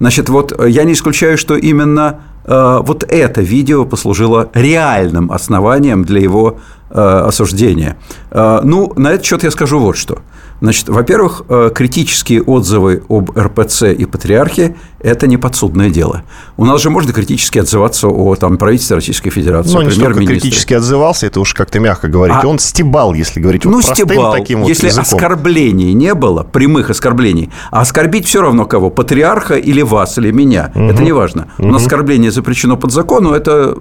Значит, 0.00 0.28
вот 0.28 0.58
я 0.66 0.84
не 0.84 0.94
исключаю, 0.94 1.36
что 1.36 1.56
именно 1.56 2.20
э, 2.44 2.80
вот 2.82 3.04
это 3.04 3.42
видео 3.42 3.84
послужило 3.84 4.48
реальным 4.54 5.30
основанием 5.32 6.04
для 6.04 6.20
его 6.20 6.58
осуждения. 6.90 7.96
Ну, 8.30 8.92
на 8.94 9.08
этот 9.08 9.26
счет 9.26 9.42
я 9.42 9.50
скажу 9.50 9.80
вот 9.80 9.96
что– 9.96 10.20
Значит, 10.60 10.88
во-первых, 10.88 11.42
э, 11.48 11.70
критические 11.74 12.42
отзывы 12.42 13.02
об 13.08 13.36
РПЦ 13.36 13.92
и 13.92 14.04
патриархе– 14.04 14.76
это 15.04 15.26
не 15.26 15.36
подсудное 15.36 15.90
дело. 15.90 16.22
У 16.56 16.64
нас 16.64 16.80
же 16.80 16.88
можно 16.88 17.12
критически 17.12 17.58
отзываться 17.58 18.08
о 18.08 18.34
там, 18.36 18.56
правительстве 18.56 18.96
Российской 18.96 19.28
Федерации, 19.28 19.74
Ну, 19.74 19.82
не 19.82 19.90
столько 19.90 20.24
критически 20.24 20.72
отзывался, 20.72 21.26
это 21.26 21.40
уж 21.40 21.52
как-то 21.52 21.78
мягко 21.78 22.08
говорить. 22.08 22.36
А... 22.42 22.46
Он 22.46 22.58
стебал, 22.58 23.12
если 23.12 23.40
говорить 23.40 23.64
ну, 23.66 23.72
вот 23.72 23.84
простым 23.84 24.08
стебал, 24.08 24.32
таким 24.32 24.60
вот 24.60 24.68
если 24.68 24.86
языком. 24.86 25.18
оскорблений 25.18 25.92
не 25.92 26.14
было, 26.14 26.42
прямых 26.42 26.88
оскорблений, 26.88 27.50
а 27.70 27.82
оскорбить 27.82 28.26
все 28.26 28.40
равно 28.40 28.64
кого, 28.64 28.88
патриарха 28.88 29.56
или 29.56 29.82
вас, 29.82 30.16
или 30.16 30.30
меня, 30.30 30.72
угу. 30.74 30.84
это 30.84 31.02
не 31.02 31.12
важно. 31.12 31.48
Угу. 31.58 31.68
У 31.68 31.70
нас 31.70 31.82
оскорбление 31.82 32.30
запрещено 32.30 32.78
под 32.78 32.92
законом, 32.92 33.34
это... 33.34 33.76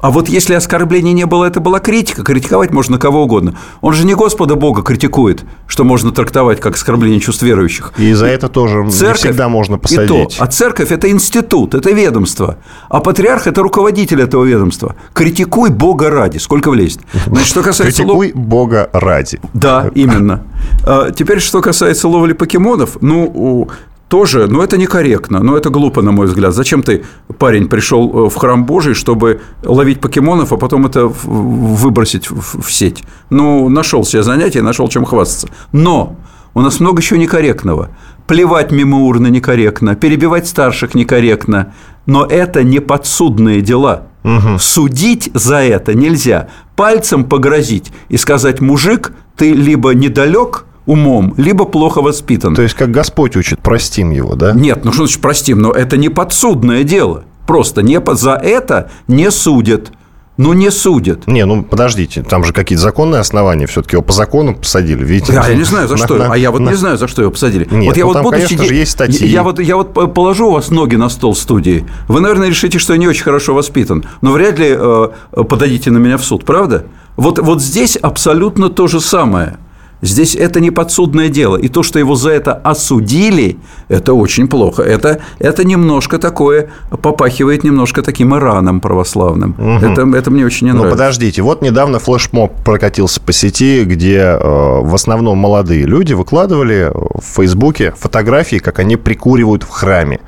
А 0.00 0.10
вот 0.10 0.28
если 0.28 0.54
оскорбления 0.54 1.12
не 1.12 1.26
было, 1.26 1.44
это 1.44 1.60
была 1.60 1.78
критика, 1.78 2.24
критиковать 2.24 2.72
можно 2.72 2.98
кого 2.98 3.22
угодно. 3.22 3.56
Он 3.80 3.92
же 3.92 4.04
не 4.04 4.14
Господа 4.14 4.56
Бога 4.56 4.82
критикует, 4.82 5.44
что 5.68 5.84
можно 5.84 6.10
трактовать 6.14 6.60
как 6.60 6.74
оскорбление 6.74 7.20
чувств 7.20 7.42
верующих. 7.42 7.92
И 7.98 8.12
за 8.14 8.26
это 8.26 8.48
тоже 8.48 8.88
церковь, 8.90 9.24
не 9.24 9.28
всегда 9.30 9.48
можно 9.48 9.78
посадить. 9.78 10.34
И 10.34 10.38
то. 10.38 10.44
А 10.44 10.46
церковь– 10.46 10.90
это 10.90 11.10
институт, 11.10 11.74
это 11.74 11.90
ведомство. 11.90 12.56
А 12.88 13.00
патриарх– 13.00 13.46
это 13.48 13.62
руководитель 13.62 14.22
этого 14.22 14.44
ведомства. 14.44 14.94
Критикуй 15.12 15.70
Бога 15.70 16.10
ради. 16.10 16.38
Сколько 16.38 16.70
влезет? 16.70 17.02
Значит, 17.26 17.48
что 17.48 17.62
касается 17.62 18.02
Критикуй 18.02 18.32
лов... 18.32 18.44
Бога 18.44 18.90
ради. 18.92 19.40
Да, 19.52 19.90
именно. 19.94 20.42
А 20.84 21.10
теперь, 21.10 21.40
что 21.40 21.60
касается 21.60 22.08
ловли 22.08 22.32
покемонов, 22.32 22.98
ну, 23.00 23.68
тоже, 24.08 24.46
ну, 24.46 24.62
это 24.62 24.76
некорректно, 24.76 25.42
ну, 25.42 25.56
это 25.56 25.70
глупо, 25.70 26.02
на 26.02 26.12
мой 26.12 26.26
взгляд. 26.26 26.54
Зачем 26.54 26.82
ты, 26.82 27.04
парень, 27.38 27.68
пришел 27.68 28.26
э, 28.26 28.30
в 28.30 28.34
храм 28.36 28.64
Божий, 28.64 28.94
чтобы 28.94 29.40
ловить 29.64 30.00
покемонов, 30.00 30.52
а 30.52 30.56
потом 30.56 30.86
это 30.86 31.06
выбросить 31.06 32.30
в 32.30 32.70
сеть? 32.70 33.02
Ну, 33.30 33.68
нашел 33.68 34.04
себе 34.04 34.22
занятие, 34.22 34.62
нашел 34.62 34.88
чем 34.88 35.04
хвастаться. 35.04 35.48
Но 35.72 36.16
у 36.54 36.60
нас 36.60 36.80
много 36.80 37.02
еще 37.02 37.18
некорректного. 37.18 37.90
Плевать 38.26 38.70
мимо 38.70 38.98
урны 38.98 39.28
некорректно, 39.28 39.96
перебивать 39.96 40.46
старших 40.46 40.94
некорректно. 40.94 41.74
Но 42.06 42.24
это 42.24 42.62
не 42.62 42.80
подсудные 42.80 43.60
дела. 43.60 44.06
Угу. 44.22 44.58
Судить 44.58 45.30
за 45.34 45.56
это 45.56 45.94
нельзя. 45.94 46.48
Пальцем 46.76 47.24
погрозить 47.24 47.92
и 48.08 48.16
сказать, 48.16 48.60
мужик, 48.60 49.12
ты 49.36 49.52
либо 49.52 49.94
недалек, 49.94 50.64
умом, 50.86 51.34
либо 51.36 51.64
плохо 51.64 52.02
воспитан. 52.02 52.54
То 52.54 52.62
есть, 52.62 52.74
как 52.74 52.90
Господь 52.90 53.36
учит, 53.36 53.60
простим 53.60 54.10
его, 54.10 54.34
да? 54.34 54.52
Нет, 54.52 54.84
ну 54.84 54.92
что 54.92 55.06
значит 55.06 55.20
простим? 55.20 55.60
Но 55.60 55.70
это 55.70 55.96
не 55.96 56.08
подсудное 56.08 56.84
дело. 56.84 57.24
Просто 57.46 57.82
не, 57.82 58.00
за 58.14 58.32
это 58.32 58.90
не 59.06 59.30
судят. 59.30 59.92
Ну, 60.36 60.52
не 60.52 60.70
судят. 60.72 61.28
Не, 61.28 61.44
ну, 61.44 61.62
подождите, 61.62 62.24
там 62.24 62.42
же 62.42 62.52
какие-то 62.52 62.82
законные 62.82 63.20
основания 63.20 63.66
все-таки 63.68 63.94
его 63.94 64.02
по 64.02 64.12
закону 64.12 64.56
посадили, 64.56 65.04
видите? 65.04 65.32
Да, 65.32 65.46
я 65.46 65.54
не 65.54 65.62
знаю, 65.62 65.86
за 65.86 65.96
что. 65.96 66.16
На, 66.16 66.32
а 66.32 66.36
я 66.36 66.50
вот 66.50 66.60
на... 66.60 66.70
не 66.70 66.74
знаю, 66.74 66.98
за 66.98 67.06
что 67.06 67.22
его 67.22 67.30
посадили. 67.30 67.68
Нет, 67.70 67.86
вот 67.86 67.96
я 67.96 68.02
ну, 68.02 68.08
вот 68.08 68.12
там, 68.14 68.22
буду 68.24 68.36
конечно 68.36 68.56
сидеть... 68.56 68.68
же, 68.68 68.74
есть 68.74 68.90
статьи. 68.90 69.28
Я 69.28 69.44
вот, 69.44 69.60
я 69.60 69.76
вот 69.76 69.92
положу 70.12 70.48
у 70.48 70.50
вас 70.50 70.70
ноги 70.70 70.96
на 70.96 71.08
стол 71.08 71.36
студии. 71.36 71.86
Вы, 72.08 72.20
наверное, 72.20 72.48
решите, 72.48 72.80
что 72.80 72.94
я 72.94 72.98
не 72.98 73.06
очень 73.06 73.22
хорошо 73.22 73.54
воспитан. 73.54 74.06
Но 74.22 74.32
вряд 74.32 74.58
ли 74.58 74.76
э, 74.76 75.08
подадите 75.48 75.92
на 75.92 75.98
меня 75.98 76.18
в 76.18 76.24
суд, 76.24 76.44
правда? 76.44 76.86
Вот, 77.16 77.38
вот 77.38 77.62
здесь 77.62 77.96
абсолютно 77.96 78.70
то 78.70 78.88
же 78.88 79.00
самое. 79.00 79.58
Здесь 80.02 80.34
это 80.34 80.60
не 80.60 80.70
подсудное 80.70 81.28
дело. 81.28 81.56
И 81.56 81.68
то, 81.68 81.82
что 81.82 81.98
его 81.98 82.14
за 82.14 82.30
это 82.30 82.52
осудили, 82.52 83.56
это 83.88 84.12
очень 84.12 84.48
плохо. 84.48 84.82
Это, 84.82 85.20
это 85.38 85.64
немножко 85.64 86.18
такое, 86.18 86.70
попахивает 86.90 87.64
немножко 87.64 88.02
таким 88.02 88.36
Ираном 88.36 88.80
православным. 88.80 89.54
Угу. 89.56 89.86
Это, 89.86 90.16
это 90.16 90.30
мне 90.30 90.44
очень 90.44 90.66
не 90.66 90.72
ну, 90.72 90.80
нравится. 90.80 90.96
Ну, 90.96 91.02
подождите. 91.02 91.42
Вот 91.42 91.62
недавно 91.62 91.98
флешмоб 91.98 92.52
прокатился 92.64 93.20
по 93.20 93.32
сети, 93.32 93.84
где 93.84 94.18
э, 94.18 94.38
в 94.38 94.94
основном 94.94 95.38
молодые 95.38 95.84
люди 95.84 96.12
выкладывали 96.12 96.92
в 96.94 97.24
Фейсбуке 97.36 97.94
фотографии, 97.96 98.56
как 98.56 98.80
они 98.80 98.96
прикуривают 98.96 99.62
в 99.62 99.70
храме. 99.70 100.20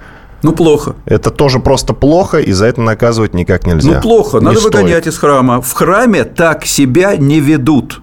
Ну, 0.42 0.52
плохо. 0.52 0.94
Это 1.06 1.30
тоже 1.30 1.58
просто 1.58 1.92
плохо, 1.92 2.38
и 2.38 2.52
за 2.52 2.66
это 2.66 2.80
наказывать 2.80 3.34
никак 3.34 3.66
нельзя. 3.66 3.96
Ну, 3.96 4.00
плохо. 4.00 4.40
Надо 4.40 4.56
не 4.56 4.62
выгонять 4.62 5.02
стоит. 5.02 5.06
из 5.06 5.18
храма. 5.18 5.60
В 5.60 5.72
храме 5.72 6.24
так 6.24 6.64
себя 6.64 7.16
не 7.16 7.40
ведут 7.40 8.00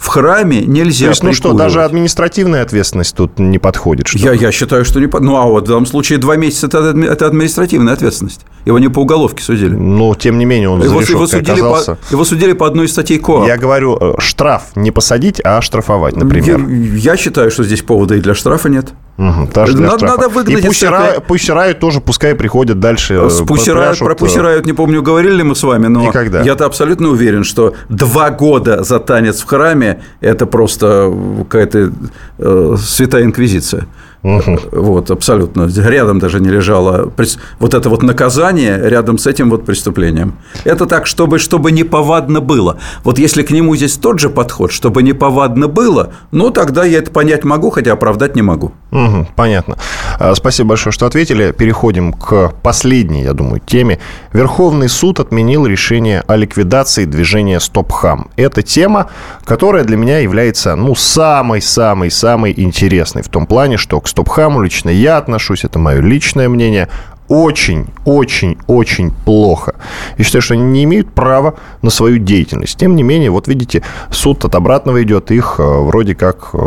в 0.00 0.08
храме 0.08 0.62
нельзя 0.62 1.06
То 1.06 1.10
есть, 1.10 1.22
ну 1.22 1.32
что, 1.34 1.52
даже 1.52 1.84
административная 1.84 2.62
ответственность 2.62 3.14
тут 3.14 3.38
не 3.38 3.58
подходит? 3.58 4.08
Что 4.08 4.18
я, 4.18 4.32
я 4.32 4.50
считаю, 4.50 4.86
что 4.86 4.98
не 4.98 5.06
подходит. 5.06 5.30
Ну, 5.30 5.36
а 5.36 5.44
вот 5.44 5.64
в 5.64 5.68
данном 5.68 5.84
случае 5.84 6.18
два 6.18 6.36
месяца 6.36 6.68
это,– 6.68 6.88
административная 7.26 7.92
ответственность. 7.92 8.46
Его 8.64 8.78
не 8.78 8.88
по 8.88 9.00
уголовке 9.00 9.42
судили. 9.44 9.74
Но, 9.74 10.14
тем 10.14 10.38
не 10.38 10.46
менее, 10.46 10.70
он 10.70 10.82
его, 10.82 11.02
его 11.02 11.26
судили 11.26 11.50
оказался. 11.50 11.96
По, 11.96 12.12
его 12.12 12.24
судили 12.24 12.54
по 12.54 12.66
одной 12.66 12.88
статье 12.88 13.18
КОАП. 13.18 13.46
Я 13.46 13.58
говорю, 13.58 13.98
э, 14.00 14.14
штраф 14.20 14.68
не 14.74 14.90
посадить, 14.90 15.38
а 15.44 15.60
штрафовать, 15.60 16.16
например. 16.16 16.66
Я, 16.66 17.12
я 17.12 17.16
считаю, 17.18 17.50
что 17.50 17.62
здесь 17.62 17.82
повода 17.82 18.14
и 18.14 18.20
для 18.20 18.34
штрафа 18.34 18.70
нет. 18.70 18.94
Угу, 19.20 19.50
надо, 19.54 20.06
надо 20.06 20.28
выгнать 20.30 20.64
и 20.64 20.66
пусирают, 20.66 21.26
пусирают 21.26 21.78
тоже, 21.78 22.00
пускай 22.00 22.34
приходят 22.34 22.80
дальше. 22.80 23.14
Э, 23.14 23.44
пусирают, 23.46 23.98
про 23.98 24.14
пусирают, 24.14 24.64
не 24.64 24.72
помню, 24.72 25.02
говорили 25.02 25.34
ли 25.34 25.42
мы 25.42 25.54
с 25.54 25.62
вами, 25.62 25.88
но 25.88 26.06
Никогда. 26.06 26.40
я-то 26.40 26.64
абсолютно 26.64 27.08
уверен, 27.08 27.44
что 27.44 27.74
два 27.90 28.30
года 28.30 28.82
за 28.82 28.98
танец 28.98 29.42
в 29.42 29.46
храме– 29.46 30.00
это 30.22 30.46
просто 30.46 31.12
какая-то 31.50 31.92
э, 32.38 32.76
святая 32.78 33.24
инквизиция. 33.24 33.86
Угу. 34.22 34.58
Вот, 34.72 35.10
абсолютно. 35.10 35.66
Рядом 35.66 36.18
даже 36.18 36.40
не 36.40 36.50
лежало 36.50 37.10
вот 37.58 37.74
это 37.74 37.88
вот 37.88 38.02
наказание 38.02 38.78
рядом 38.78 39.16
с 39.16 39.26
этим 39.26 39.48
вот 39.48 39.64
преступлением. 39.64 40.34
Это 40.64 40.86
так, 40.86 41.06
чтобы, 41.06 41.38
чтобы 41.38 41.72
не 41.72 41.84
повадно 41.84 42.40
было. 42.40 42.78
Вот 43.02 43.18
если 43.18 43.42
к 43.42 43.50
нему 43.50 43.74
здесь 43.76 43.96
тот 43.96 44.20
же 44.20 44.28
подход, 44.28 44.72
чтобы 44.72 45.02
не 45.02 45.14
повадно 45.14 45.68
было, 45.68 46.12
ну, 46.32 46.50
тогда 46.50 46.84
я 46.84 46.98
это 46.98 47.10
понять 47.10 47.44
могу, 47.44 47.70
хотя 47.70 47.92
оправдать 47.92 48.36
не 48.36 48.42
могу. 48.42 48.72
Угу, 48.90 49.28
понятно. 49.36 49.78
А, 50.18 50.34
спасибо 50.34 50.70
большое, 50.70 50.92
что 50.92 51.06
ответили. 51.06 51.52
Переходим 51.52 52.12
к 52.12 52.52
последней, 52.62 53.22
я 53.22 53.32
думаю, 53.32 53.60
теме. 53.64 54.00
Верховный 54.34 54.88
суд 54.90 55.20
отменил 55.20 55.66
решение 55.66 56.22
о 56.26 56.36
ликвидации 56.36 57.06
движения 57.06 57.58
«Стоп-хам». 57.58 58.30
Это 58.36 58.62
тема, 58.62 59.08
которая 59.44 59.84
для 59.84 59.96
меня 59.96 60.18
является, 60.18 60.76
ну, 60.76 60.94
самой-самой-самой 60.94 62.52
интересной 62.56 63.22
в 63.22 63.28
том 63.28 63.46
плане, 63.46 63.78
что 63.78 64.00
к 64.00 64.09
стоп-хаму 64.10 64.62
лично 64.62 64.90
я 64.90 65.16
отношусь, 65.16 65.64
это 65.64 65.78
мое 65.78 66.00
личное 66.00 66.48
мнение, 66.48 66.88
очень, 67.28 67.86
очень, 68.04 68.58
очень 68.66 69.12
плохо. 69.24 69.76
И 70.16 70.24
считаю, 70.24 70.42
что 70.42 70.54
они 70.54 70.64
не 70.64 70.84
имеют 70.84 71.12
права 71.12 71.54
на 71.80 71.90
свою 71.90 72.18
деятельность. 72.18 72.76
Тем 72.76 72.96
не 72.96 73.04
менее, 73.04 73.30
вот 73.30 73.46
видите, 73.46 73.82
суд 74.10 74.44
от 74.44 74.54
обратного 74.56 75.02
идет, 75.02 75.30
их 75.30 75.56
э, 75.58 75.62
вроде 75.62 76.16
как 76.16 76.50
э, 76.54 76.58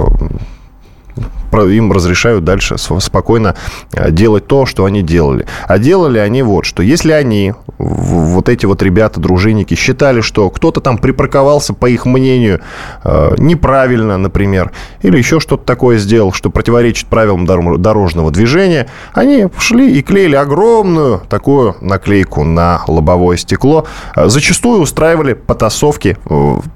им 1.61 1.91
разрешают 1.91 2.43
дальше 2.43 2.77
спокойно 2.77 3.55
э, 3.93 4.11
делать 4.11 4.47
то, 4.47 4.65
что 4.65 4.85
они 4.85 5.01
делали. 5.01 5.45
А 5.67 5.77
делали 5.77 6.17
они 6.17 6.43
вот 6.43 6.65
что. 6.65 6.81
Если 6.83 7.11
они, 7.11 7.53
вот 7.77 8.49
эти 8.49 8.65
вот 8.65 8.81
ребята, 8.81 9.19
дружинники, 9.19 9.75
считали, 9.75 10.21
что 10.21 10.49
кто-то 10.49 10.81
там 10.81 10.97
припарковался, 10.97 11.73
по 11.73 11.87
их 11.87 12.05
мнению, 12.05 12.61
э, 13.03 13.35
неправильно, 13.37 14.17
например, 14.17 14.71
или 15.01 15.17
еще 15.17 15.39
что-то 15.39 15.63
такое 15.63 15.97
сделал, 15.97 16.33
что 16.33 16.49
противоречит 16.49 17.07
правилам 17.07 17.45
дорожного 17.45 18.31
движения, 18.31 18.87
они 19.13 19.47
шли 19.57 19.97
и 19.97 20.01
клеили 20.01 20.35
огромную 20.35 21.21
такую 21.29 21.75
наклейку 21.81 22.43
на 22.43 22.81
лобовое 22.87 23.37
стекло. 23.37 23.85
Э, 24.15 24.27
зачастую 24.27 24.81
устраивали 24.81 25.33
потасовки, 25.33 26.17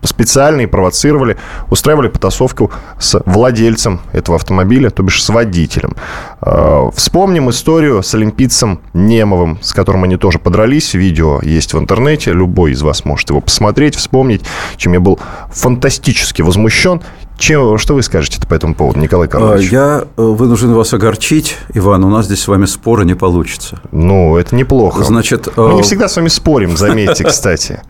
специальные 0.04 0.68
провоцировали, 0.68 1.38
устраивали 1.70 2.08
потасовку 2.08 2.72
с 3.00 3.22
владельцем 3.26 4.02
этого 4.14 4.38
автомобиля 4.38 4.67
автомобиля, 4.68 4.90
то 4.90 5.04
бишь 5.04 5.24
с 5.24 5.30
водителем. 5.30 5.96
А, 6.42 6.90
вспомним 6.94 7.50
историю 7.50 8.04
с 8.04 8.14
олимпийцем 8.14 8.80
Немовым, 8.94 9.60
с 9.62 9.74
которым 9.74 10.04
они 10.04 10.18
тоже 10.18 10.40
подрались. 10.40 10.94
Видео 10.94 11.40
есть 11.42 11.74
в 11.74 11.80
интернете. 11.80 12.34
Любой 12.34 12.72
из 12.72 12.82
вас 12.82 13.06
может 13.06 13.30
его 13.30 13.42
посмотреть, 13.42 13.96
вспомнить, 13.96 14.42
чем 14.76 14.94
я 14.94 15.00
был 15.00 15.20
фантастически 15.52 16.42
возмущен 16.42 17.02
Чем, 17.38 17.78
что 17.78 17.94
вы 17.94 18.02
скажете 18.02 18.40
по 18.48 18.56
этому 18.56 18.74
поводу, 18.74 19.00
Николай 19.00 19.28
Карлович? 19.28 19.72
Я 19.72 20.06
э, 20.18 20.22
вынужден 20.22 20.74
вас 20.74 20.94
огорчить, 20.94 21.56
Иван, 21.74 22.04
у 22.04 22.10
нас 22.10 22.26
здесь 22.26 22.42
с 22.42 22.48
вами 22.48 22.66
спора 22.66 23.04
не 23.04 23.14
получится. 23.14 23.80
Ну, 23.92 24.38
это 24.38 24.56
неплохо. 24.56 25.04
Значит, 25.04 25.48
Мы 25.56 25.76
не 25.76 25.84
всегда 25.84 26.08
с 26.08 26.16
вами 26.16 26.30
спорим, 26.30 26.78
заметьте, 26.78 27.24
кстати. 27.28 27.82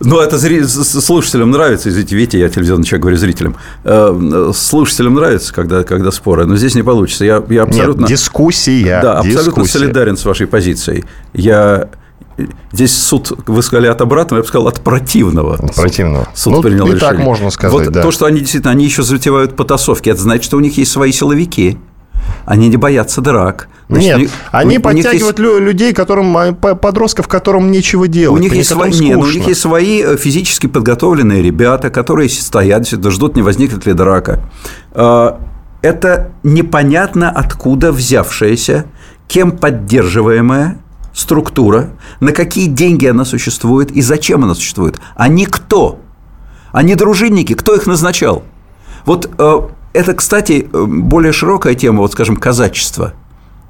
Ну, 0.00 0.18
это 0.20 0.38
слушателям 0.74 1.50
нравится, 1.50 1.90
извините, 1.90 2.16
видите, 2.16 2.40
я 2.40 2.48
телевизионный 2.48 2.84
человек 2.84 3.02
говорю 3.02 3.16
зрителям. 3.18 3.56
Слушателям 4.54 5.14
нравится, 5.14 5.52
когда, 5.52 5.84
когда 5.84 6.10
споры, 6.10 6.46
но 6.46 6.56
здесь 6.56 6.74
не 6.74 6.82
получится. 6.82 7.24
Я, 7.24 7.42
я 7.50 7.64
абсолютно... 7.64 8.00
Нет, 8.00 8.08
дискуссия. 8.08 9.00
Да, 9.02 9.18
абсолютно 9.18 9.64
солидарен 9.66 10.16
с 10.16 10.24
вашей 10.24 10.46
позицией. 10.46 11.04
Я 11.32 11.88
Здесь 12.72 12.96
суд, 12.96 13.32
вы 13.46 13.62
сказали 13.62 13.86
от 13.86 14.00
обратного, 14.00 14.38
я 14.38 14.42
бы 14.42 14.48
сказал 14.48 14.68
от 14.68 14.80
противного. 14.80 15.54
От 15.54 15.74
противного. 15.74 16.28
Суд 16.34 16.54
ну, 16.54 16.62
принял 16.62 16.86
и 16.86 16.94
решение. 16.94 17.00
так 17.00 17.18
можно 17.18 17.50
сказать, 17.50 17.72
вот 17.72 17.92
да. 17.92 18.02
То, 18.02 18.10
что 18.10 18.26
они 18.26 18.40
действительно, 18.40 18.72
они 18.72 18.84
еще 18.84 19.02
затевают 19.02 19.56
потасовки, 19.56 20.10
это 20.10 20.20
значит, 20.20 20.44
что 20.44 20.56
у 20.56 20.60
них 20.60 20.76
есть 20.76 20.90
свои 20.90 21.12
силовики. 21.12 21.78
Они 22.46 22.68
не 22.68 22.76
боятся 22.76 23.20
драк. 23.20 23.68
Значит, 23.88 24.06
Нет, 24.06 24.18
них, 24.18 24.30
они 24.50 24.78
у, 24.78 24.82
подтягивают 24.82 25.38
у 25.38 25.42
есть... 25.42 25.60
людей, 25.60 25.92
которым, 25.92 26.36
а, 26.36 26.52
подростков, 26.52 27.28
которым 27.28 27.70
нечего 27.70 28.08
делать. 28.08 28.38
У 28.38 28.42
них, 28.42 28.54
есть 28.54 28.70
свои, 28.70 28.90
нет, 28.92 29.16
у 29.18 29.26
них 29.26 29.46
есть 29.46 29.60
свои 29.60 30.02
э, 30.02 30.16
физически 30.16 30.66
подготовленные 30.66 31.42
ребята, 31.42 31.90
которые 31.90 32.28
стоят, 32.28 32.88
ждут, 32.88 33.36
не 33.36 33.42
возникнет 33.42 33.84
ли 33.86 33.92
драка. 33.92 34.40
А, 34.92 35.38
это 35.82 36.32
непонятно 36.42 37.30
откуда 37.30 37.92
взявшаяся, 37.92 38.86
кем 39.28 39.52
поддерживаемая 39.52 40.78
структура, 41.14 41.90
на 42.20 42.32
какие 42.32 42.66
деньги 42.66 43.06
она 43.06 43.24
существует 43.24 43.90
и 43.92 44.02
зачем 44.02 44.44
она 44.44 44.54
существует. 44.54 45.00
Они 45.14 45.46
кто? 45.46 46.00
Они 46.72 46.94
дружинники, 46.96 47.54
кто 47.54 47.74
их 47.74 47.86
назначал? 47.86 48.42
Вот 49.06 49.30
э, 49.38 49.60
это, 49.92 50.14
кстати, 50.14 50.68
э, 50.70 50.84
более 50.84 51.32
широкая 51.32 51.74
тема, 51.74 52.00
вот, 52.00 52.12
скажем, 52.12 52.36
казачество 52.36 53.14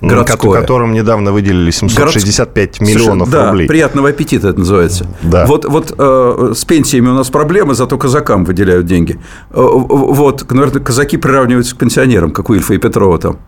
городское. 0.00 0.60
Которым 0.60 0.92
недавно 0.92 1.32
выделили 1.32 1.70
765 1.70 2.78
Город... 2.78 2.80
миллионов 2.80 3.30
да, 3.30 3.50
рублей. 3.50 3.68
приятного 3.68 4.08
аппетита 4.10 4.48
это 4.48 4.58
называется. 4.58 5.06
Да. 5.22 5.46
Вот, 5.46 5.64
вот 5.64 5.94
э, 5.96 6.52
с 6.54 6.64
пенсиями 6.64 7.08
у 7.08 7.14
нас 7.14 7.30
проблемы, 7.30 7.74
зато 7.74 7.96
казакам 7.98 8.44
выделяют 8.44 8.86
деньги. 8.86 9.18
Э, 9.50 9.54
вот, 9.54 10.50
наверное, 10.50 10.82
казаки 10.82 11.16
приравниваются 11.16 11.74
к 11.74 11.78
пенсионерам, 11.78 12.32
как 12.32 12.50
у 12.50 12.54
Ильфа 12.54 12.74
и 12.74 12.78
Петрова 12.78 13.18
там. 13.18 13.38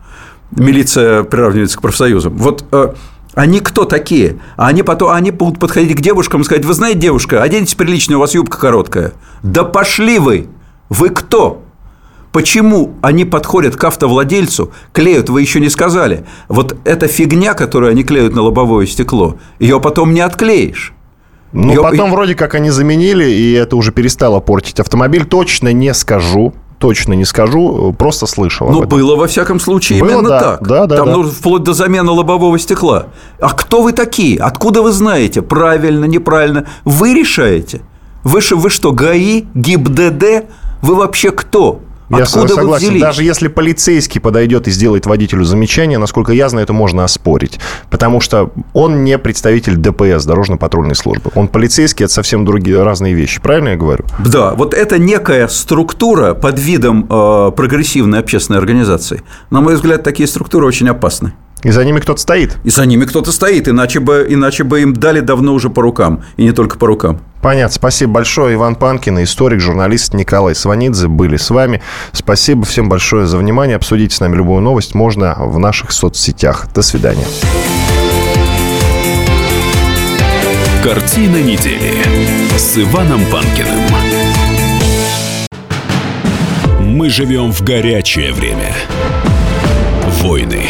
Милиция 0.51 1.23
приравнивается 1.23 1.77
к 1.77 1.81
профсоюзам. 1.81 2.37
Вот 2.37 2.63
э, 2.71 2.93
они 3.33 3.59
кто 3.59 3.85
такие? 3.85 4.39
А 4.55 4.67
они 4.67 4.83
потом 4.83 5.11
они 5.11 5.31
будут 5.31 5.59
подходить 5.59 5.95
к 5.95 6.01
девушкам 6.01 6.41
и 6.41 6.43
сказать, 6.43 6.65
вы 6.65 6.73
знаете, 6.73 6.99
девушка, 6.99 7.43
оденьтесь 7.43 7.75
прилично, 7.75 8.17
у 8.17 8.19
вас 8.19 8.33
юбка 8.33 8.57
короткая. 8.57 9.13
Да 9.43 9.63
пошли 9.63 10.19
вы! 10.19 10.47
Вы 10.89 11.09
кто? 11.09 11.61
Почему 12.31 12.93
они 13.01 13.25
подходят 13.25 13.75
к 13.75 13.83
автовладельцу, 13.83 14.71
клеют, 14.93 15.29
вы 15.29 15.41
еще 15.41 15.59
не 15.59 15.69
сказали. 15.69 16.25
Вот 16.47 16.77
эта 16.83 17.07
фигня, 17.07 17.53
которую 17.53 17.91
они 17.91 18.03
клеют 18.03 18.35
на 18.35 18.41
лобовое 18.41 18.85
стекло, 18.85 19.37
ее 19.59 19.79
потом 19.79 20.13
не 20.13 20.21
отклеишь. 20.21 20.93
Ну, 21.53 21.69
Ее... 21.69 21.81
потом 21.81 22.11
вроде 22.11 22.35
как 22.35 22.55
они 22.55 22.69
заменили, 22.69 23.25
и 23.25 23.53
это 23.53 23.75
уже 23.75 23.91
перестало 23.91 24.39
портить 24.39 24.79
автомобиль. 24.79 25.25
Точно 25.25 25.71
не 25.71 25.93
скажу 25.93 26.53
точно 26.79 27.13
не 27.13 27.25
скажу, 27.25 27.93
просто 27.97 28.27
слышал. 28.27 28.69
Ну, 28.69 28.83
было 28.83 29.15
во 29.15 29.27
всяком 29.27 29.59
случае 29.59 29.99
было, 30.01 30.11
именно 30.11 30.29
да, 30.29 30.39
так. 30.39 30.67
Да, 30.67 30.85
да, 30.85 30.97
Там 30.97 31.07
да. 31.07 31.13
нужно 31.13 31.31
вплоть 31.31 31.63
до 31.63 31.73
замены 31.73 32.11
лобового 32.11 32.57
стекла. 32.59 33.07
А 33.39 33.53
кто 33.53 33.81
вы 33.81 33.93
такие? 33.93 34.39
Откуда 34.39 34.81
вы 34.81 34.91
знаете? 34.91 35.41
Правильно, 35.41 36.05
неправильно? 36.05 36.65
Вы 36.85 37.13
решаете. 37.13 37.81
Вы, 38.23 38.41
вы 38.51 38.69
что, 38.69 38.91
ГАИ, 38.91 39.45
ГИБДД? 39.53 40.45
Вы 40.81 40.95
вообще 40.95 41.31
кто? 41.31 41.81
Я 42.09 42.23
Откуда 42.23 42.47
согласен. 42.47 42.69
Вы 42.69 42.77
взялись? 42.77 43.01
Даже 43.01 43.23
если 43.23 43.47
полицейский 43.47 44.21
подойдет 44.21 44.67
и 44.67 44.71
сделает 44.71 45.05
водителю 45.05 45.43
замечание, 45.43 45.97
насколько 45.97 46.31
я 46.31 46.47
знаю, 46.47 46.63
это 46.63 46.73
можно 46.73 47.03
оспорить. 47.03 47.59
Потому 47.89 48.21
что 48.21 48.51
он 48.73 49.03
не 49.03 49.17
представитель 49.17 49.75
ДПС, 49.75 50.25
дорожно-патрульной 50.25 50.95
службы. 50.95 51.31
Он 51.35 51.47
полицейский, 51.47 52.05
это 52.05 52.13
совсем 52.13 52.45
другие 52.45 52.81
разные 52.81 53.13
вещи. 53.13 53.41
Правильно 53.41 53.69
я 53.69 53.75
говорю? 53.75 54.05
Да, 54.19 54.53
вот 54.53 54.73
это 54.73 54.97
некая 54.97 55.47
структура 55.47 56.33
под 56.33 56.59
видом 56.59 57.07
э, 57.09 57.51
прогрессивной 57.55 58.19
общественной 58.19 58.59
организации. 58.59 59.23
На 59.49 59.61
мой 59.61 59.75
взгляд, 59.75 60.03
такие 60.03 60.27
структуры 60.27 60.65
очень 60.65 60.87
опасны. 60.89 61.33
И 61.67 61.69
за 61.69 61.83
ними 61.83 61.99
кто-то 61.99 62.21
стоит. 62.21 62.55
И 62.63 62.69
за 62.69 62.85
ними 62.85 63.03
кто-то 63.03 63.33
стоит, 63.33 63.67
иначе 63.67 63.99
бы, 63.99 64.25
иначе 64.29 64.63
бы 64.63 64.83
им 64.83 64.93
дали 64.93 65.19
давно 65.19 65.53
уже 65.53 65.69
по 65.69 65.81
рукам. 65.81 66.23
И 66.37 66.43
не 66.43 66.53
только 66.53 66.77
по 66.77 66.87
рукам. 66.87 67.19
Понятно. 67.41 67.73
Спасибо 67.73 68.13
большое. 68.13 68.55
Иван 68.55 68.75
Панкин, 68.75 69.21
историк, 69.21 69.59
журналист 69.59 70.13
Николай 70.13 70.55
Сванидзе 70.55 71.09
были 71.09 71.35
с 71.35 71.49
вами. 71.49 71.81
Спасибо 72.13 72.63
всем 72.63 72.87
большое 72.87 73.27
за 73.27 73.37
внимание. 73.37 73.75
Обсудить 73.75 74.13
с 74.13 74.21
нами 74.21 74.37
любую 74.37 74.61
новость 74.61 74.95
можно 74.95 75.35
в 75.37 75.59
наших 75.59 75.91
соцсетях. 75.91 76.69
До 76.73 76.81
свидания. 76.81 77.27
Картина 80.81 81.43
недели 81.43 81.95
с 82.57 82.77
Иваном 82.77 83.19
Панкиным. 83.25 83.81
Мы 86.79 87.09
живем 87.09 87.51
в 87.51 87.61
горячее 87.61 88.31
время. 88.31 88.73
Войны 90.21 90.69